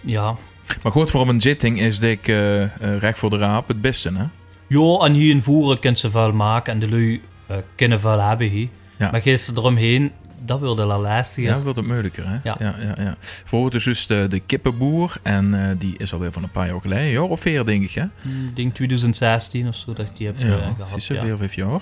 [0.00, 0.34] Ja.
[0.82, 4.08] Maar goed, voor een zitting is dik eh, eh, recht voor de raap het beste,
[4.14, 4.24] hè.
[4.66, 8.20] Ja, en hier in voeren kunt ze veel maken en de lui eh, kunnen veel
[8.20, 8.68] hebben hier.
[8.96, 9.10] Ja.
[9.10, 10.12] Maar geest eromheen,
[10.44, 11.50] dat wilde wel lastiger.
[11.50, 12.38] Ja, wordt het moeilijker, hè?
[12.42, 12.56] Ja.
[12.58, 13.16] ja, ja, ja.
[13.44, 16.66] Voor het is dus de, de kippenboer en eh, die is alweer van een paar
[16.66, 18.04] jaar geleden, een jaar of veer, denk ik, hè?
[18.22, 20.90] Hm, Ik denk 2016 of zo dat ik die heb eh, Ja, gehad.
[20.90, 21.22] precies, ja.
[21.22, 21.80] vier, vijf jaar.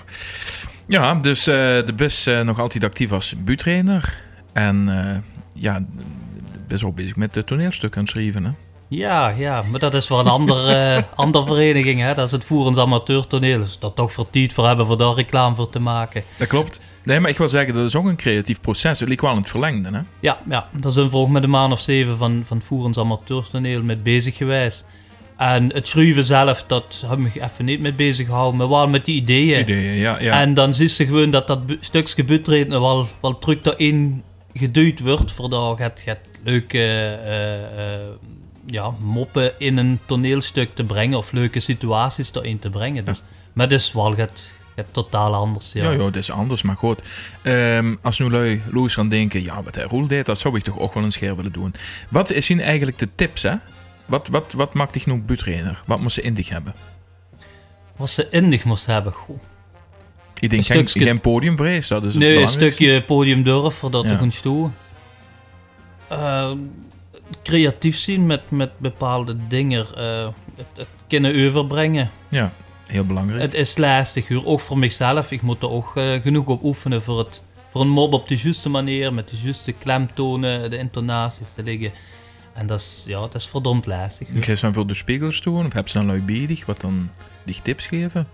[0.87, 1.55] Ja, dus eh,
[1.85, 4.21] de bus eh, nog altijd actief als buurtrainer.
[4.53, 5.17] En eh,
[5.53, 5.85] ja,
[6.67, 8.51] best ook bezig met de toneelstuk aan het schrijven, hè?
[8.93, 11.99] Ja, ja, maar dat is voor een andere, andere vereniging.
[11.99, 12.13] Hè?
[12.13, 13.59] Dat is het Voerens Amateurtoneel.
[13.59, 16.23] Dus dat toch voor tijd voor hebben voor daar reclame voor te maken.
[16.37, 16.81] Dat klopt.
[17.03, 18.99] Nee, maar ik wil zeggen, dat is ook een creatief proces.
[18.99, 19.99] Het ligt wel in het verlengde, hè?
[20.19, 22.97] Ja, ja, daar zijn we volgens met een maand of zeven van, van het Voerens
[22.97, 24.85] Amateurtoneel met bezig geweest.
[25.37, 28.87] En het schrijven zelf, dat heb ik me even niet mee bezig gehouden, maar wel
[28.87, 29.59] met die ideeën.
[29.59, 30.19] Ideeën, ja.
[30.19, 30.39] ja.
[30.39, 34.23] En dan zie je gewoon dat dat stukje butreden wel, wel terug daarin
[34.53, 35.31] geduwd wordt.
[35.31, 37.99] Voor dat het, het leuke eh, eh,
[38.65, 43.05] ja, moppen in een toneelstuk te brengen of leuke situaties erin te brengen.
[43.05, 45.71] Dus Maar dus wel het, het totaal anders.
[45.73, 45.83] Ja.
[45.83, 47.01] Ja, ja, dat is anders, maar goed.
[47.41, 50.63] Ehm, als nu lui Loes gaan denken, ja, wat hij Roel deed, dat zou ik
[50.63, 51.73] toch ook wel eens scher willen doen.
[52.09, 53.55] Wat zijn eigenlijk de tips, hè?
[54.05, 55.81] Wat, wat, wat maakt dich nu buurtrainer?
[55.85, 56.73] Wat moet ze in zich hebben?
[57.95, 59.13] Wat ze in zich moest hebben.
[59.13, 59.39] Goh.
[60.39, 63.91] Ik denk Een geen, stukje- geen podiumvrees, dat is het Nee, een stukje podium durven,
[63.91, 64.09] dat Ja.
[64.09, 64.73] te gaan stoen.
[66.07, 66.51] Eh,
[67.43, 69.85] creatief zien met, met bepaalde dingen.
[69.95, 72.09] eh, het, het kunnen overbrengen.
[72.29, 72.53] Ja,
[72.87, 73.41] heel belangrijk.
[73.41, 74.45] Het is lastig, hoor.
[74.45, 75.31] ook voor mezelf.
[75.31, 78.37] Ik moet er ook eh, genoeg op oefenen voor, het, voor een mob op de
[78.37, 81.91] juiste manier, met de juiste klemtonen, de intonaties te liggen.
[82.53, 84.27] En dat is, ja, dat is verdomd lastig.
[84.33, 84.43] hoor.
[84.43, 87.09] Ga je dan voor de spiegels doen of heb je dan lui biedig wat dan
[87.43, 88.27] die tips geven?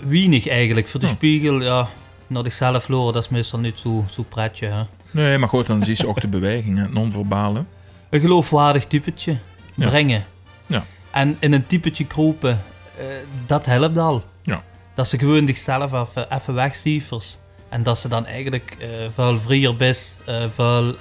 [0.00, 0.88] Weinig eigenlijk.
[0.88, 1.12] Voor de Oh.
[1.12, 1.88] spiegel, ja,
[2.26, 4.66] naar zichzelf loren, dat is meestal niet zo, zo pretje.
[4.66, 4.82] Hè.
[5.10, 7.64] Nee, maar goed, dan zie je ook de beweging, het non-verbale.
[8.12, 9.36] Een geloofwaardig typetje
[9.74, 9.88] Ja.
[9.88, 10.24] brengen.
[10.66, 10.84] Ja.
[11.10, 12.62] En in een typetje kropen,
[12.98, 13.04] eh,
[13.46, 14.22] dat helpt al.
[14.42, 14.62] Ja.
[14.94, 17.38] Dat ze gewoon zichzelf even, even wegcijfers.
[17.68, 20.96] En dat ze dan eigenlijk eh veel vrijer is, eh, veel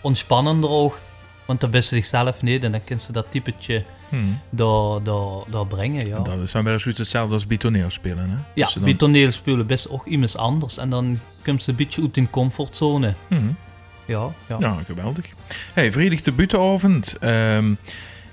[0.00, 1.00] ontspannender ook.
[1.46, 4.38] Want dan best ze zichzelf niet en dan kunnen ze dat typetje Hmm.
[4.50, 6.06] daar, daar, daar brengen.
[6.06, 8.36] Ja, Dat is dan weer zoiets hetzelfde als bij toneel spelen, hè?
[8.54, 10.78] ja Dus dan- toneelspelen best ook iets anders.
[10.78, 13.14] En dan komt ze een beetje uit in comfortzone.
[13.28, 13.56] Hmm.
[14.04, 14.56] Ja, ja.
[14.60, 15.26] Ja, geweldig.
[15.72, 17.16] Hey, vrijdag de buitenavond.
[17.20, 17.74] Ehm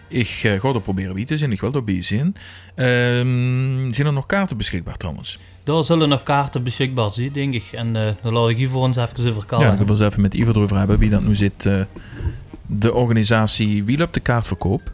[0.08, 1.52] ik eh, ga er proberen wie te zijn.
[1.52, 2.36] Ik wil erbij zijn.
[2.76, 5.40] Ehm zijn er nog kaarten beschikbaar trouwens?
[5.64, 7.64] Daar zullen nog kaarten beschikbaar zijn, denk ik.
[7.72, 10.22] En eh dan laat ik hier voor ons even over Ja, ik wil eens even
[10.22, 11.66] met Ivo erover hebben wie dat nu zit.
[11.66, 11.82] eh,
[12.66, 14.92] de organisatie Wie loopt de kaartverkoop?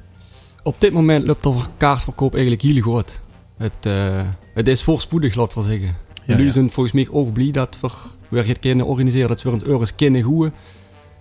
[0.63, 3.21] Op dit moment loopt de kaartverkoop eigenlijk heel goed.
[3.57, 4.21] Het, eh,
[4.53, 5.95] het is voorspoedig, laat ik wel zeggen.
[6.27, 6.51] Ja, Jullie ja.
[6.51, 7.89] zijn volgens mij ook blij dat we
[8.29, 9.27] weer het kunnen organiseren.
[9.27, 10.53] Dat ze weer een eures kunnen gooien.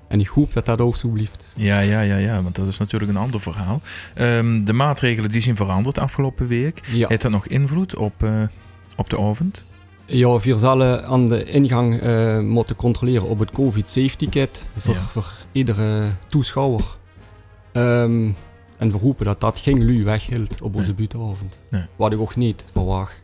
[0.09, 1.45] En ik hoop dat dat ook zo blijft.
[1.57, 3.81] Ja, ja, ja, ja, want dat is natuurlijk een ander verhaal.
[4.15, 6.81] Ehm, de maatregelen die zijn veranderd afgelopen week.
[6.93, 8.43] Ja, Heeft dat nog invloed op, eh,
[8.97, 9.65] op de avond?
[10.09, 14.69] ja we zullen aan de ingang eh, moeten controleren op het COVID safety kit.
[14.77, 15.01] Voor, Ja.
[15.01, 16.85] voor iedere toeschouwer.
[17.73, 18.29] Ehm,
[18.79, 20.97] en we hopen dat dat geen lui weghield op onze Nee.
[20.97, 21.63] buitenavond.
[21.71, 21.85] Nee.
[21.97, 23.23] Wat ik ook niet verwacht.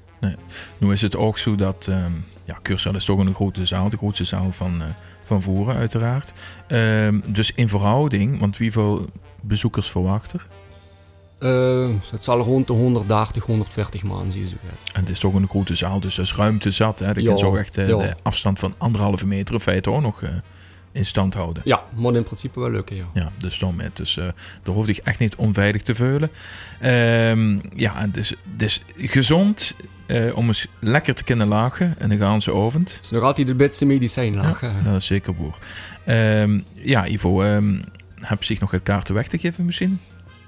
[0.78, 1.86] Nu is het ook zo dat...
[1.90, 2.12] ehm
[2.44, 3.88] ja, Curaçao is toch een grote zaal.
[3.88, 4.86] De grootste zaal van, eh,
[5.24, 6.32] van Voeren uiteraard.
[6.66, 9.04] Ehm, dus in verhouding, want hoeveel
[9.40, 10.46] bezoekers verwacht er?
[11.38, 14.32] Eh, het zal rond de 130, 140 man.
[14.32, 14.92] Zo gaat.
[14.94, 16.98] En het is toch een grote zaal, dus dat is ruimte zat.
[16.98, 17.14] Hè?
[17.14, 17.84] Dat Ja, kan zo echt ja.
[17.84, 20.22] de afstand van anderhalve meter in feite ook nog
[20.92, 21.62] in stand houden.
[21.66, 23.08] Ja, moet in principe wel lukken, ja.
[23.14, 23.88] Ja, dus daarmee.
[23.92, 24.28] Dus eh
[24.62, 26.30] daar hoef echt niet onveilig te veulen.
[26.80, 29.76] Ehm, ja, dus, dus gezond
[30.06, 32.92] eh, om eens lekker te kunnen lachen in de ganse avond.
[32.92, 34.84] Het is nog altijd het beste medicijn lachen.
[34.84, 35.58] Dat is zeker boer.
[36.04, 37.80] Ehm, ja, Ivo, ehm,
[38.16, 40.00] heb je zich nog het kaarten weg te geven misschien?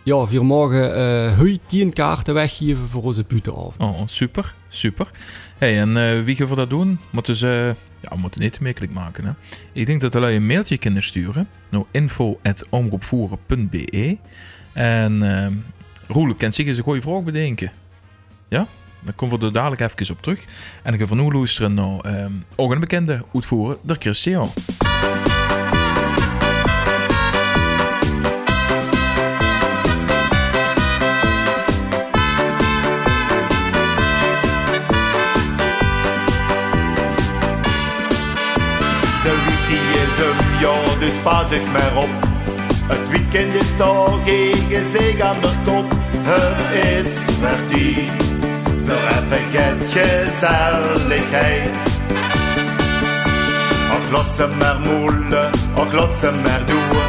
[0.03, 0.91] Ja, voor morgen
[1.35, 3.75] hui 10 kaarten weggeven voor onze buitenavond.
[3.79, 5.11] Oh, super, super.
[5.59, 6.99] hey, en wie gaan we dat doen?
[7.11, 7.75] Moeten ze...
[8.05, 8.63] Ja, we moeten het te
[8.93, 9.31] maken, hè.
[9.73, 11.49] Ik denk dat we een mailtje kunnen sturen.
[11.69, 14.19] Nou, info.omroepvoeren.be
[14.73, 15.53] En ehm
[16.09, 17.73] Roel, kan zich eens een goede vraag bedenken.
[18.49, 18.67] Ja?
[19.01, 20.45] Dan komen we er dadelijk even op terug.
[20.83, 24.49] En dan gaan we nu luisteren naar ehm ook een bekende uitvoeren, de Christian.
[41.05, 42.09] Dus pas ik maar op.
[42.87, 45.93] Het weekend is toch geen zeg aan de kop.
[46.23, 47.13] Het is
[48.85, 51.77] voor even get gezelligheid.
[53.95, 57.03] Och laat ze maar moelen, och laat ze maar doen.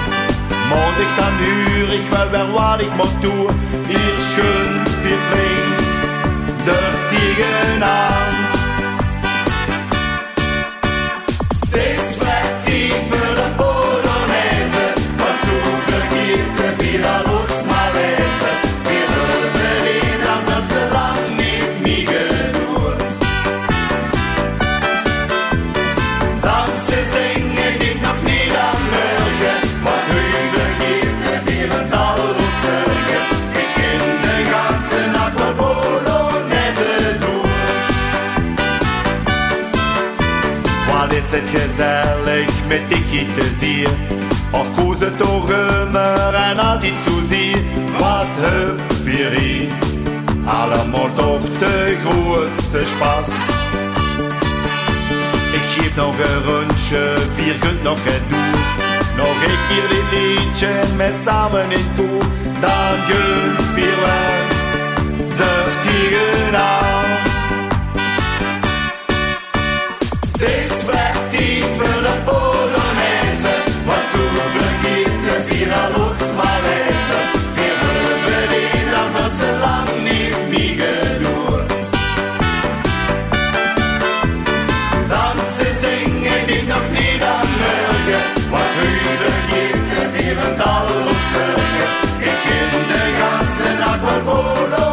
[0.70, 3.60] Maandag dan huur ik wel weer wat ik moet doen.
[3.88, 5.78] Hier schön veel flink,
[6.66, 6.78] de
[7.10, 8.36] tegenaan.
[8.36, 8.45] Dit
[42.68, 43.88] met dich hier te zien.
[44.52, 44.95] Och koos het toch
[46.56, 47.54] Na, die zu Susi
[48.00, 49.70] wat hüpft für ihn.
[50.46, 53.30] Allemal doch der größte Spaß.
[55.58, 58.42] Ich heb noch ein Röntgen, wir könnt noch ein Du.
[59.18, 62.20] Noch e ich hier die Liedchen, wir sammeln in Du.
[62.62, 64.48] Dann gönnt wir weg,
[65.40, 67.10] der Tiger an.
[70.40, 72.55] Das wird die für den Boden
[75.60, 77.22] jeder Lust mal besser.
[77.58, 81.68] Wir würden ihn am ersten Land nicht miegen durch.
[85.10, 91.90] Tanzen, singen, die noch nie dann mögen, weil Hüte gibt es ihren Saal und Sögen.
[92.20, 94.85] Ich kenne den ganzen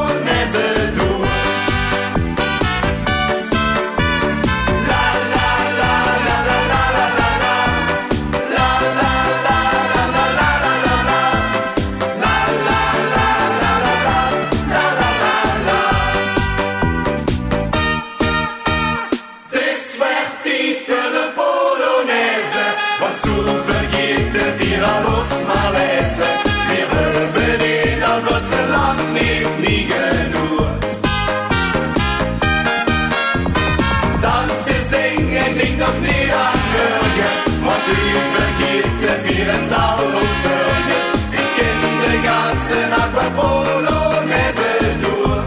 [35.82, 37.28] do mnira smörje
[37.66, 40.98] Motiv vergitte viren saul och sörje
[41.30, 44.70] Vi kände gansen att vara bolognese
[45.02, 45.42] dur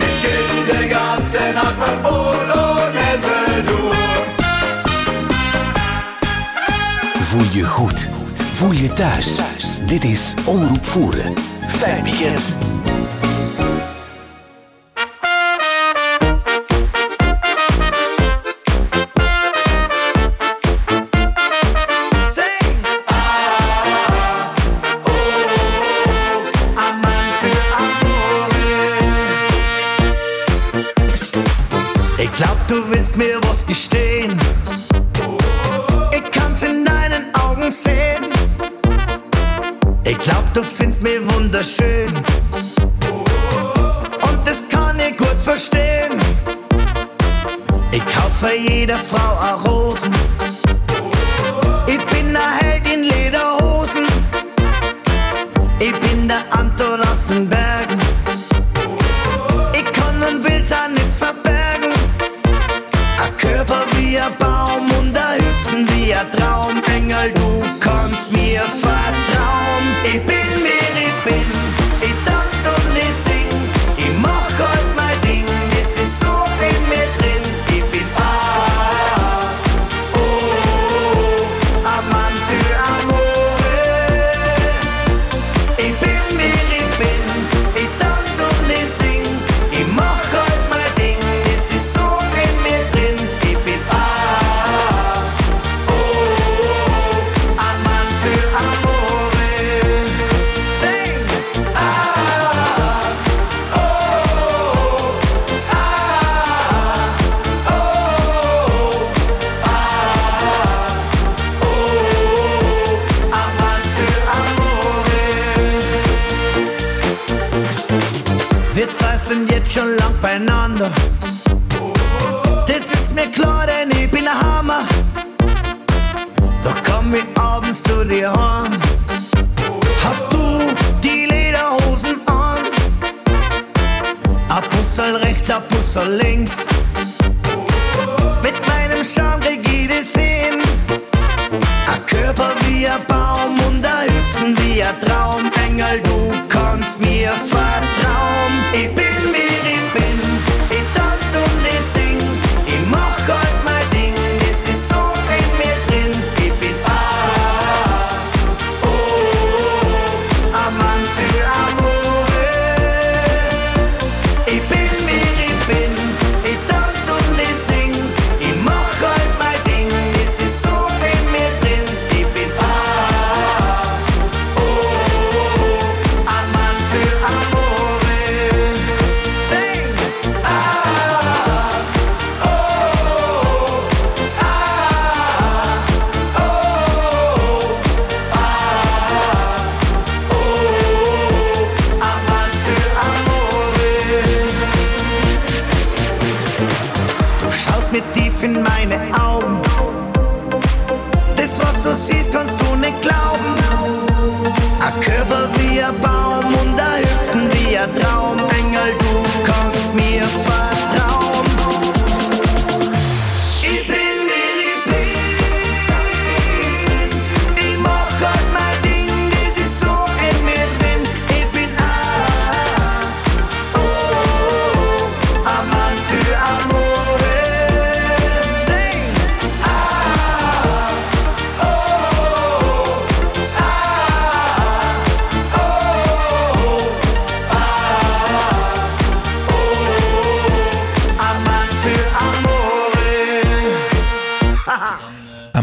[0.00, 3.94] Ik kände gansen att vara bolognese door.
[7.30, 8.08] Voel je goed,
[8.54, 9.40] voel je thuis.
[9.86, 11.34] Dit is Omroep Voeren.
[11.68, 12.73] Fijn weekend.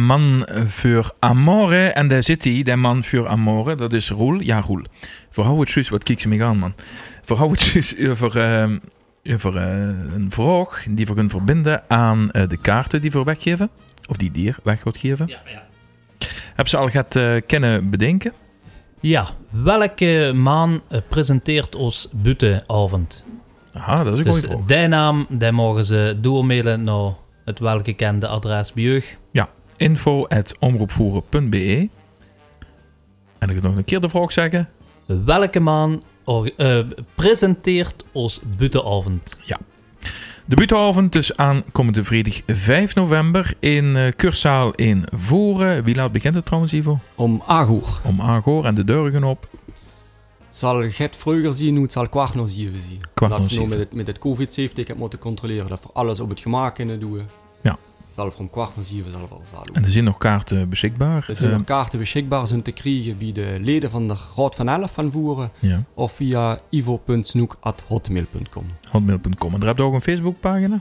[0.05, 1.87] Man voor amore.
[1.87, 3.75] En daar zit hij, de man voor amore.
[3.75, 4.39] Dat is Roel.
[4.39, 4.81] Ja, Roel.
[5.29, 6.73] Verhoud het juist, wat kijk ze me aan, man.
[7.23, 8.37] Verhoud het juist over,
[9.29, 9.81] over eh,
[10.13, 13.69] een vraag die we kunnen verbinden aan eh, de kaarten die we weggeven.
[14.09, 15.27] Of die dier weg wordt geven.
[15.27, 15.63] Ja, ja.
[16.55, 18.33] Heb ze al gaat eh, kennen bedenken?
[18.99, 23.25] Ja, welke maan presenteert ons butenavond?
[23.73, 24.65] Aha, dat is een Dus goede vraag.
[24.65, 27.11] die naam, die mogen ze doormailen naar
[27.45, 29.03] het welgekende adres bij.
[29.31, 29.47] Info
[30.27, 31.89] at omroepvoeren.be
[33.37, 34.69] En ik ga nog een keer de vraag zeggen.
[35.05, 36.79] Welke maan eh,
[37.15, 39.37] presenteert ons butenavond?
[40.45, 45.83] De buitenavond is aankomende vrijdag 5 november in eh Kurszaal in Voeren.
[45.83, 46.99] Wie laat begint het trouwens, Ivo?
[47.15, 48.01] Om Agoer.
[48.03, 49.47] Om Agor en de deuren op.
[50.45, 53.01] Het zal het vroeger zien hoe het zal kwart nog zien.
[53.13, 53.69] Kwart dat nog we zeven.
[53.69, 55.67] met het, met het covid-safety heb moeten controleren.
[55.69, 57.21] Dat we alles op het gemak kunnen doen.
[58.37, 61.25] Om kwart zeven zal wel zal En er zijn nog kaarten beschikbaar.
[61.27, 64.55] Er zijn Eh, nog kaarten beschikbaar zijn te krijgen bij de leden van de Raad
[64.55, 65.51] van Elf van Voeren.
[65.59, 68.65] ja, Of via ivo.snoek.hotmail.com.
[68.89, 69.53] hotmail.com.
[69.53, 70.79] En daar heb je ook een Facebookpagina.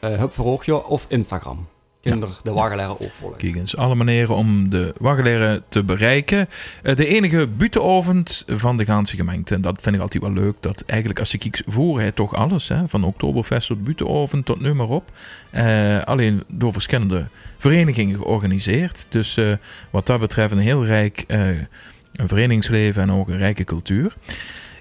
[0.00, 1.66] Uh, Hup voor ook, ja, of Instagram.
[2.10, 3.38] Kinder de waggeleren opvolgen.
[3.38, 6.48] Kijk eens, alle manieren om de waggeleren te bereiken.
[6.82, 9.54] Eh, de enige butenavond van de Gaanse gemeente.
[9.54, 10.54] En dat vind ik altijd wel leuk.
[10.60, 12.68] Dat eigenlijk als je kijkt, voeren hij toch alles.
[12.68, 12.88] Hè?
[12.88, 15.10] Van Oktoberfest tot butenavond tot nu maar op.
[15.50, 17.28] Eh, alleen door verschillende
[17.58, 19.06] verenigingen georganiseerd.
[19.08, 19.52] Dus eh,
[19.90, 24.16] wat dat betreft een heel rijk een verenigingsleven en ook een rijke cultuur.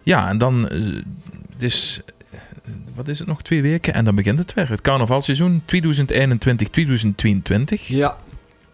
[0.03, 0.61] Ja, en dan...
[1.53, 2.01] het is
[2.95, 3.41] wat is het nog?
[3.41, 4.69] Twee weken en dan begint het weer.
[4.69, 5.65] Het carnavalseizoen 2021-2022.
[7.85, 8.17] Ja.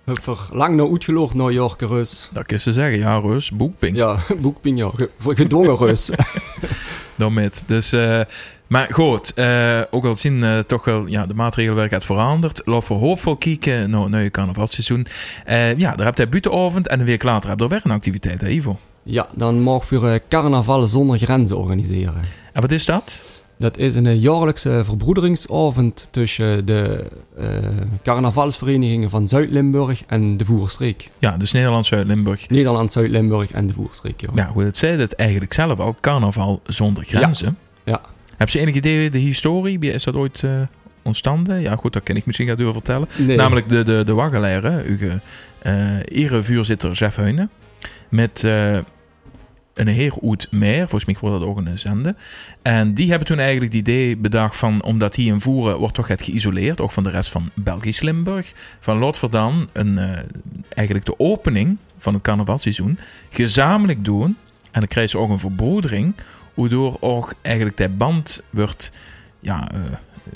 [0.06, 2.30] Voor lang nou uitgeloofd naar Jorke Rus.
[2.34, 2.98] Dat kun je zeggen.
[2.98, 3.98] Ja, Rus, boekping.
[3.98, 4.92] Ja, boekping ja.
[5.26, 6.10] Gedwongen Rus.
[7.18, 7.64] Dan met.
[7.66, 8.22] Dus, eh,
[8.68, 12.62] maar goed, eh, ook al zien eh, toch wel ja, de maatregelen werden gaat veranderd.
[12.66, 15.06] Laten we hoopvol kijken naar naar je carnavalseizoen.
[15.46, 18.42] Eh, ja, daar heb je buitenavond en een week later heb je weer een activiteit,
[18.42, 18.80] hè, Ivo?
[19.04, 22.22] ja, dan mag we eh, carnaval zonder grenzen organiseren.
[22.54, 23.39] En wat is dat?
[23.60, 27.06] Dat is een eh, jaarlijkse verbroederingsavond tussen de
[27.38, 27.48] eh,
[28.04, 31.10] carnavalsverenigingen van Zuid-Limburg en de Voerstreek.
[31.18, 32.50] Ja, dus Nederland, Zuid-Limburg.
[32.50, 34.22] Nederland, Zuid-Limburg en de Voerstreek.
[34.22, 34.28] Ja.
[34.36, 35.96] Ja, goed, het zei het eigenlijk zelf al.
[36.02, 37.58] Carnaval zonder grenzen.
[37.84, 38.02] Ja.
[38.38, 39.80] Heb je enig idee de historie?
[39.80, 40.52] Wie Is dat ooit eh
[41.02, 41.62] ontstanden?
[41.62, 43.08] Ja, goed, dat kan ik misschien gaan door vertellen.
[43.18, 43.38] Nee.
[43.38, 44.98] Namelijk de, de, de waggeleren, uw
[45.64, 47.50] uh, erevuurzitter Jeff Heunen.
[48.10, 48.48] Met
[49.88, 50.14] een heer
[50.50, 52.16] Meer, volgens mij wordt dat ook een zende.
[52.62, 56.08] En die hebben toen eigenlijk het idee bedacht van, omdat die in voeren wordt toch
[56.08, 58.54] het geïsoleerd, ook van de rest van Belgisch Limburg.
[58.80, 60.24] Van laten we dan een, eh,
[60.70, 63.00] eigenlijk de opening van het carnavalseizoen
[63.30, 64.38] gezamenlijk doen.
[64.72, 66.14] En dan krijgen ze ook een verbroedering,
[66.54, 68.92] waardoor ook eigenlijk de band wordt,
[69.40, 69.72] ja...
[69.72, 69.80] eh,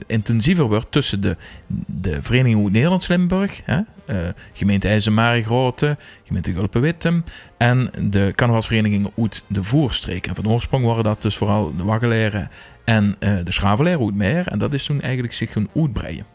[0.07, 1.37] intensiever wordt tussen de,
[1.85, 4.15] de Vereniging Nederlands-Limburg, hè, uh,
[4.53, 7.23] gemeente IJzermare Grote, gemeente Gulpen-Wittem
[7.57, 10.27] en de carnavalsvereniging uit de Voerstreek.
[10.27, 12.49] En van oorsprong waren dat dus vooral de Waggeleren
[12.85, 14.47] en uh, de Schraveleren uit Meer.
[14.47, 16.25] En dat is toen eigenlijk zich gaan uitbreiden.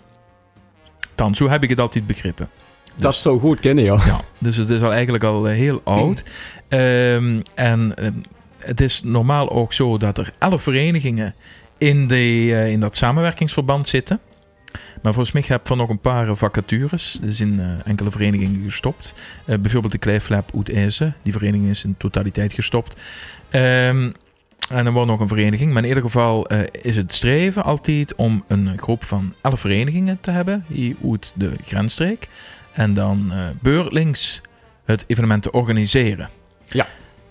[1.15, 2.49] Dan, zo heb ik het altijd begrepen.
[2.85, 4.01] Dus, dat zou goed kennen, ja.
[4.07, 4.21] ja.
[4.39, 6.25] Dus het is al eigenlijk al heel oud.
[6.69, 7.95] Um, en
[8.59, 11.35] het is normaal ook zo dat er elf verenigingen
[11.79, 14.21] in, de, uh, in dat samenwerkingsverband zitten.
[15.03, 17.19] Maar volgens mij heb je nog een paar vacatures.
[17.23, 19.15] Er zijn uh, enkele verenigingen gestopt.
[19.47, 21.17] Uh, bijvoorbeeld de Kleeflab Oet Ezen.
[21.23, 23.01] Die vereniging is in totaliteit gestopt.
[23.51, 24.13] Um,
[24.71, 25.73] en er wordt nog een vereniging.
[25.73, 26.47] Maar in ieder geval
[26.83, 30.65] is het streven altijd om een groep van elf verenigingen te hebben.
[30.67, 32.29] Hier uit de grensstreek.
[32.73, 34.41] En dan beurtlings
[34.85, 36.29] het evenement te organiseren.
[36.67, 36.87] Ja.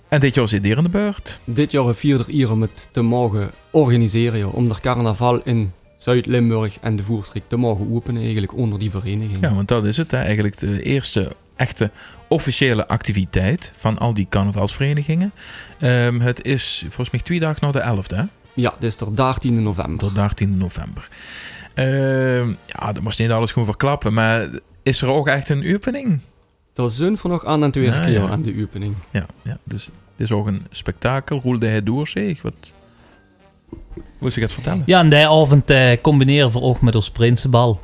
[0.09, 1.39] En dit jaar zit hier in de beurt.
[1.43, 4.51] Dit jaar vierde hier om het te mogen organiseren.
[4.51, 9.41] Om de carnaval in Zuid-Limburg en de Voerstreek te mogen openen eigenlijk onder die vereniging.
[9.41, 10.11] Ja, want dat is het.
[10.11, 10.17] Hè?
[10.17, 11.91] Eigenlijk de eerste echte
[12.27, 15.31] officiële activiteit van al die carnavalsverenigingen.
[15.81, 18.15] Um, het is volgens mij twee dagen na de 11e.
[18.15, 18.23] Hè?
[18.53, 20.07] Ja, het is de 13 november.
[20.07, 21.07] De 13 november.
[21.75, 24.49] Um, ja, dat moest niet alles gewoon verklappen, maar
[24.83, 26.19] is er ook echt een opening?
[26.77, 28.29] Er zijn voor nog aan en twee keer ja.
[28.29, 28.95] aan de opening.
[29.11, 31.39] Ja, ja, dus het is ook een spektakel.
[31.43, 32.41] Roelde hij door, zeg?
[32.41, 32.73] Wat
[34.19, 34.83] moest ik het vertellen?
[34.85, 37.79] Ja, en die avond eh, combineren we ook met ons prinsenbal.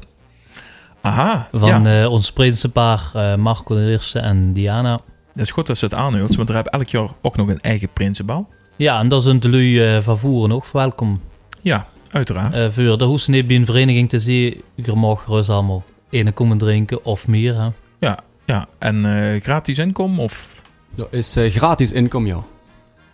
[1.02, 1.48] Aha.
[1.52, 2.02] Van ja.
[2.02, 5.00] uh, ons prinsenpaar uh, Marco de Eerste en Diana.
[5.34, 7.62] Dat is goed dat ze het aanhoudt, want er hebben elk jaar ook nog een
[7.62, 8.48] eigen prinsenbal.
[8.76, 11.22] Ja, en dat zijn de lui uh, van voeren ook welkom.
[11.62, 12.56] Ja, uiteraard.
[12.56, 16.58] Uh, voor de hoesten bij een vereniging te zien, je mag gerust allemaal ene komen
[16.58, 17.62] drinken of meer.
[17.62, 17.70] Hè?
[18.00, 20.62] Ja, ja, en uh, gratis inkom of?
[20.96, 22.44] Dat is gratis inkom, ja.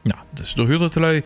[0.04, 1.24] Ja, dus door huurder te lui.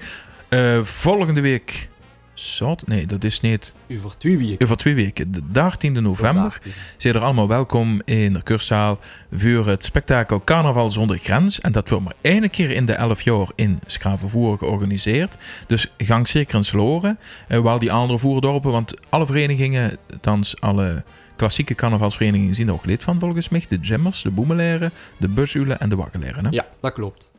[0.83, 1.89] volgende week
[2.33, 2.87] zat.
[2.87, 4.63] Nee, dat is niet Over twee weken.
[4.65, 5.31] over twee weken.
[5.31, 6.57] De 13e november.
[6.97, 8.99] Zijn er allemaal welkom in de kurszaal
[9.31, 11.59] voor het spektakel Carnaval zonder grens.
[11.59, 15.37] En dat wordt maar één keer in de 11 jaar in Schravenvoer georganiseerd.
[15.67, 17.19] Dus gang zeker eens loren.
[17.47, 21.03] Eh, wel die andere voerdorpen, want alle verenigingen, thans alle
[21.35, 23.63] klassieke carnavalsverenigingen, zijn er ook lid van volgens mij.
[23.67, 26.45] De Jammers, de Boemeleren, de Busulen en de Wakkeleren.
[26.45, 26.49] hè?
[26.51, 27.31] Ja, dat klopt.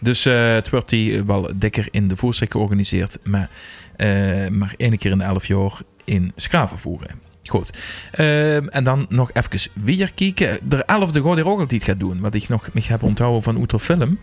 [0.00, 3.50] Dus eh, het wordt die wel dikker in de voorstreek georganiseerd, maar,
[3.96, 7.20] eh, maar één keer in de 11 jaar in Schravenvoeren.
[7.48, 7.78] Goed.
[8.12, 10.58] Eh, en dan nog even weer kijken.
[10.68, 12.20] De 11e gaat er ook altijd gaat doen.
[12.20, 14.18] Wat ik nog me heb onthouden van Oeter Film.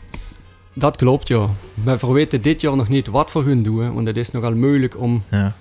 [0.74, 1.48] Dat klopt, ja.
[1.74, 4.56] Maar we weten dit jaar nog niet wat we gaan doen, want het is nogal
[4.56, 5.56] moeilijk om Ja,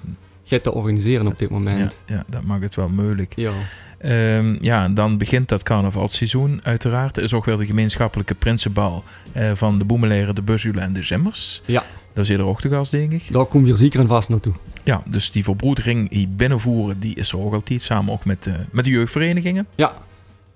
[0.58, 2.02] te organiseren op dit ja, moment.
[2.06, 3.32] ja, dat maakt het wel moeilijk.
[3.36, 3.50] Ja.
[3.98, 7.16] Ehm, ja, dan begint dat carnavalseizoen uiteraard.
[7.16, 11.02] Er is ook weer de gemeenschappelijke prinsenbal eh, van de Boemeleren, de Buzulen en de
[11.02, 11.62] Zimmers.
[11.64, 11.84] Ja.
[12.12, 13.32] Daar zit er ook gast, denk ik.
[13.32, 14.52] Daar kom je zeker en vast naartoe.
[14.84, 17.82] Ja, dus die verbroedering die binnenvoeren, die is er ook altijd.
[17.82, 19.66] Samen ook met, de met de jeugdverenigingen.
[19.74, 19.94] Ja,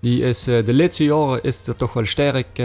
[0.00, 2.58] die is eh, de laatste jaren is er toch wel sterk,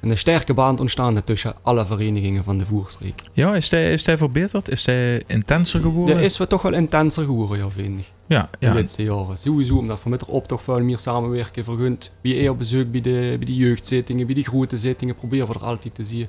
[0.00, 3.22] een sterke band ontstaan tussen alle verenigingen van de voerstreek.
[3.32, 4.68] Ja, is hij, is hij verbeterd?
[4.68, 6.16] Is hij intenser geworden?
[6.16, 8.12] Er is toch wel intenser geworden, ja, vind ik.
[8.26, 8.74] Ja, De ja.
[8.74, 9.38] laatste jaren.
[9.38, 11.64] Sowieso, omdat we met de optocht veel meer samenwerken.
[11.64, 15.14] Vergunt wie eer bezoek bij de, bij de jeugdzittingen, bij die grote zittingen.
[15.14, 16.26] Proberen we er altijd te zien.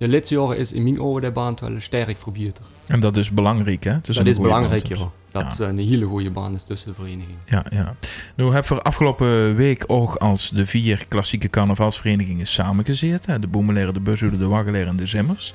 [0.00, 2.66] De laatste jaren is in mijn ogen de band wel sterk verbeterd.
[2.86, 3.96] En dat is belangrijk, hè?
[4.02, 4.96] Dus dat is belangrijk, ja.
[5.30, 7.38] Dat het een hele goede band is tussen de verenigingen.
[7.46, 7.94] Ja, ja.
[8.36, 13.40] Nu hebben we afgelopen week ook als de vier klassieke carnavalsverenigingen samengezeten.
[13.40, 15.54] De Boemeleren, de Buzzelen, de Waggeleren en de Zimmers.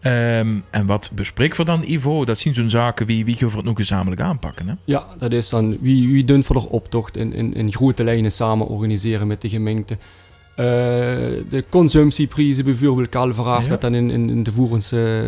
[0.00, 2.24] Ehm, en wat bespreken we dan, Ivo?
[2.24, 4.74] Dat zien zo'n zaken wie, wie gaan we het nu gezamenlijk aanpakken, hè?
[4.84, 8.32] Ja, dat is dan wie, wie doen voor de optocht in, in, in grote lijnen
[8.32, 9.98] samen organiseren met de gemeente.
[10.56, 10.64] Eh,
[11.48, 13.60] de consumptieprijzen bijvoorbeeld Ja.
[13.68, 15.22] dat dan in, in, in de Voerense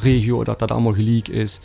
[0.00, 1.60] regio, dat dat allemaal gelijk is.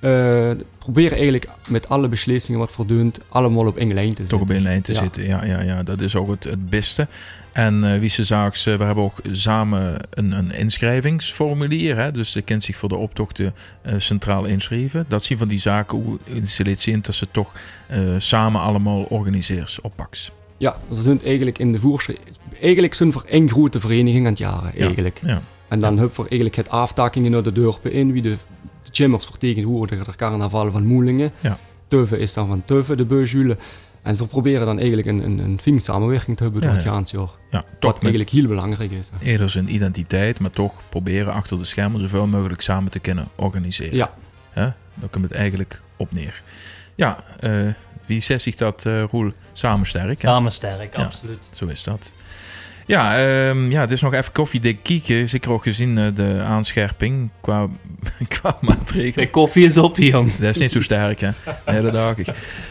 [0.00, 4.40] Eh, proberen eigenlijk met alle beslissingen wat verdoend allemaal op één lijn te Toch zitten.
[4.40, 4.98] op één lijn te Ja.
[4.98, 5.24] zitten.
[5.24, 7.08] Ja, ja, ja, dat is ook het, het beste.
[7.52, 11.96] En eh, wie ze zaaks, eh, we hebben ook samen een, een inschrijvingsformulier.
[11.96, 12.10] Hè?
[12.10, 15.04] Dus de kent zich voor de optochten eh, centraal inschrijven.
[15.08, 17.52] Dat zien van die zaken hoe ze dit zien dat ze toch
[17.88, 20.30] eh, samen allemaal organiseren op Pax.
[20.58, 22.16] Ja, er zijn eigenlijk in de Voerense...
[22.60, 24.84] Eigenlijk zijn voor één grote vereniging aan het jaren, Ja.
[24.86, 25.20] eigenlijk.
[25.24, 25.42] Ja.
[25.68, 28.28] En dan hebben we eigenlijk het aftakingen naar de dorpen in, wie de,
[28.82, 31.32] de Jimmers vertegenwoordigen de carnaval van Moelingen.
[31.40, 31.58] Ja.
[31.86, 33.56] Teuve is dan van Teuve, de Beujule.
[34.02, 36.84] En we proberen dan eigenlijk een, een, een fijn samenwerking te hebben Ja, door het
[36.86, 36.92] ja.
[36.92, 37.28] gaans jaar.
[37.50, 39.10] Ja, Wat toch eigenlijk heel belangrijk is.
[39.18, 39.26] hè.
[39.26, 43.96] eerder zijn identiteit, maar toch proberen achter de schermen zoveel mogelijk samen te kunnen organiseren.
[43.96, 44.14] Ja,
[44.50, 44.62] Hè?
[44.94, 46.42] Daar komt het eigenlijk op neer.
[46.94, 47.68] Ja, eh,
[48.06, 49.32] wie zegt zich dat, eh Roel?
[49.52, 50.08] Samen sterk.
[50.22, 50.28] hè?
[50.28, 51.02] Samen sterk, Ja.
[51.04, 51.38] absoluut.
[51.50, 52.12] Zo is dat.
[52.86, 55.28] Ja, ehm, ja, het is nog even koffiedik kieken.
[55.28, 57.66] Zeker ook gezien eh, de aanscherping qua,
[58.28, 59.24] qua maatregelen.
[59.26, 60.32] De koffie is op, jong.
[60.34, 61.30] Dat is niet zo sterk, hè?
[61.66, 62.26] Nee, dat dacht ik.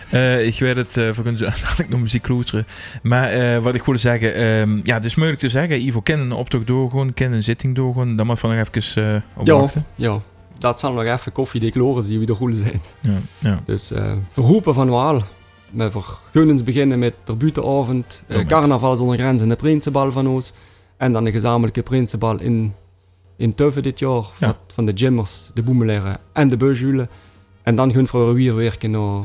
[0.10, 2.68] Eh, ik weet het, uh, we kunnen zo dadelijk nog muziek kloeteren.
[3.02, 5.82] Maar eh, wat ik wilde zeggen, ehm, ja, het is moeilijk te zeggen.
[5.88, 8.16] Ivo, ken een optocht doorgaan, ken een zitting doorgaan.
[8.16, 9.54] Daar moet van nog even eh op Ja.
[9.56, 9.86] wachten.
[9.96, 10.20] ja.
[10.58, 12.82] Dat zal nog even koffie decloren zien wie de goede zijn.
[13.02, 13.62] Ja, ja.
[13.66, 15.22] Dus eh verroepen van Waal.
[15.72, 20.54] We vergunnen beginnen met de buitenavond, eh, carnaval zonder grenzen en de Prinsenbal van ons.
[20.98, 22.74] En dan de gezamenlijke Prinsenbal in,
[23.36, 24.26] in Teuven dit jaar.
[24.40, 24.58] Ja.
[24.68, 27.08] Van, de Jimmers, de Boemeleren en de Beujule.
[27.64, 29.24] En dan gaan we weer werken naar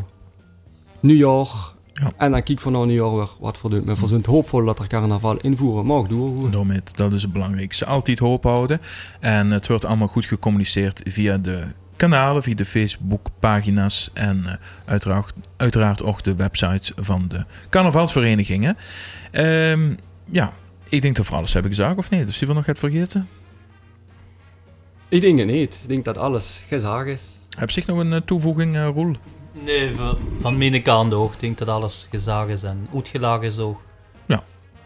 [1.00, 1.72] nieuwjaar.
[2.00, 2.12] Ja.
[2.16, 3.84] En dan kijk van naar nieuwjaar weer wat voor doen.
[3.84, 6.50] We zijn hoopvol dat er carnaval invoeren mag doorgaan.
[6.50, 7.86] Daarmee, dat is het belangrijkste.
[7.86, 8.80] Altijd hoop houden.
[9.20, 11.64] En het wordt allemaal goed gecommuniceerd via de
[11.96, 14.52] kanalen, via de Facebookpagina's en eh,
[14.84, 18.76] uiteraard, uiteraard ook de websites van de carnavalsverenigingen.
[19.30, 19.94] Ehm,
[20.24, 20.52] ja,
[20.88, 22.26] ik denk dat voor alles heb ik gezegd, of niet?
[22.26, 23.28] Dus die we nog gaat vergeten?
[25.08, 25.80] Ik denk het niet.
[25.82, 27.40] Ik denk dat alles gezag is.
[27.58, 29.14] Heb zich nog een eh, toevoeging, eh, Roel?
[29.52, 31.32] Nee, van- van mijn kant ook.
[31.34, 33.80] Ik denk dat alles gezagen is en uitgelagen is ook.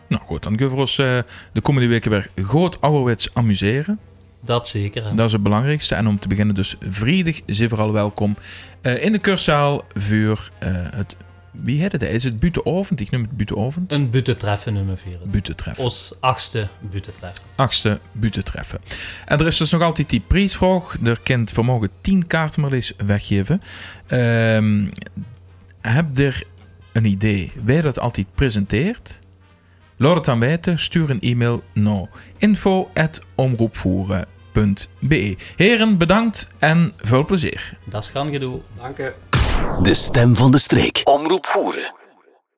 [0.09, 1.19] Nou goed, dan kunnen we ons eh,
[1.53, 3.99] de komende weken weer groot ouderwets amuseren.
[4.41, 5.05] Dat zeker.
[5.05, 5.15] hè.
[5.15, 5.95] Dat is het belangrijkste.
[5.95, 8.37] En om te beginnen dus vrijdag, zeer vooral welkom
[8.81, 11.17] eh, in de kurszaal voor eh, het...
[11.63, 12.03] Wie heet het?
[12.03, 13.01] Is het buitenavond?
[13.01, 13.93] Ik noem het buitenavond.
[13.93, 15.19] Een buttentreffen nummer 4.
[15.25, 15.85] Buitentreffen.
[15.85, 17.45] Ons achtste buttentreffen.
[17.55, 18.81] Achtste buitentreffen.
[19.25, 20.97] En er is dus nog altijd die prijsvraag.
[21.05, 23.63] Er kent vermogen 10 kaarten maar eens weggeven.
[24.07, 24.87] Ehm,
[25.81, 26.43] heb er
[26.93, 29.19] een idee wie dat altijd presenteert?
[29.97, 30.79] Laat het dan weten.
[30.79, 32.07] Stuur een e-mail naar
[32.39, 37.79] info.omroepvoeren.be Heren, bedankt en veel plezier.
[37.85, 38.61] Dat is gaan gedoe.
[38.77, 39.13] Dank je.
[39.83, 41.01] De stem van de streek.
[41.05, 42.04] Omroep voeren.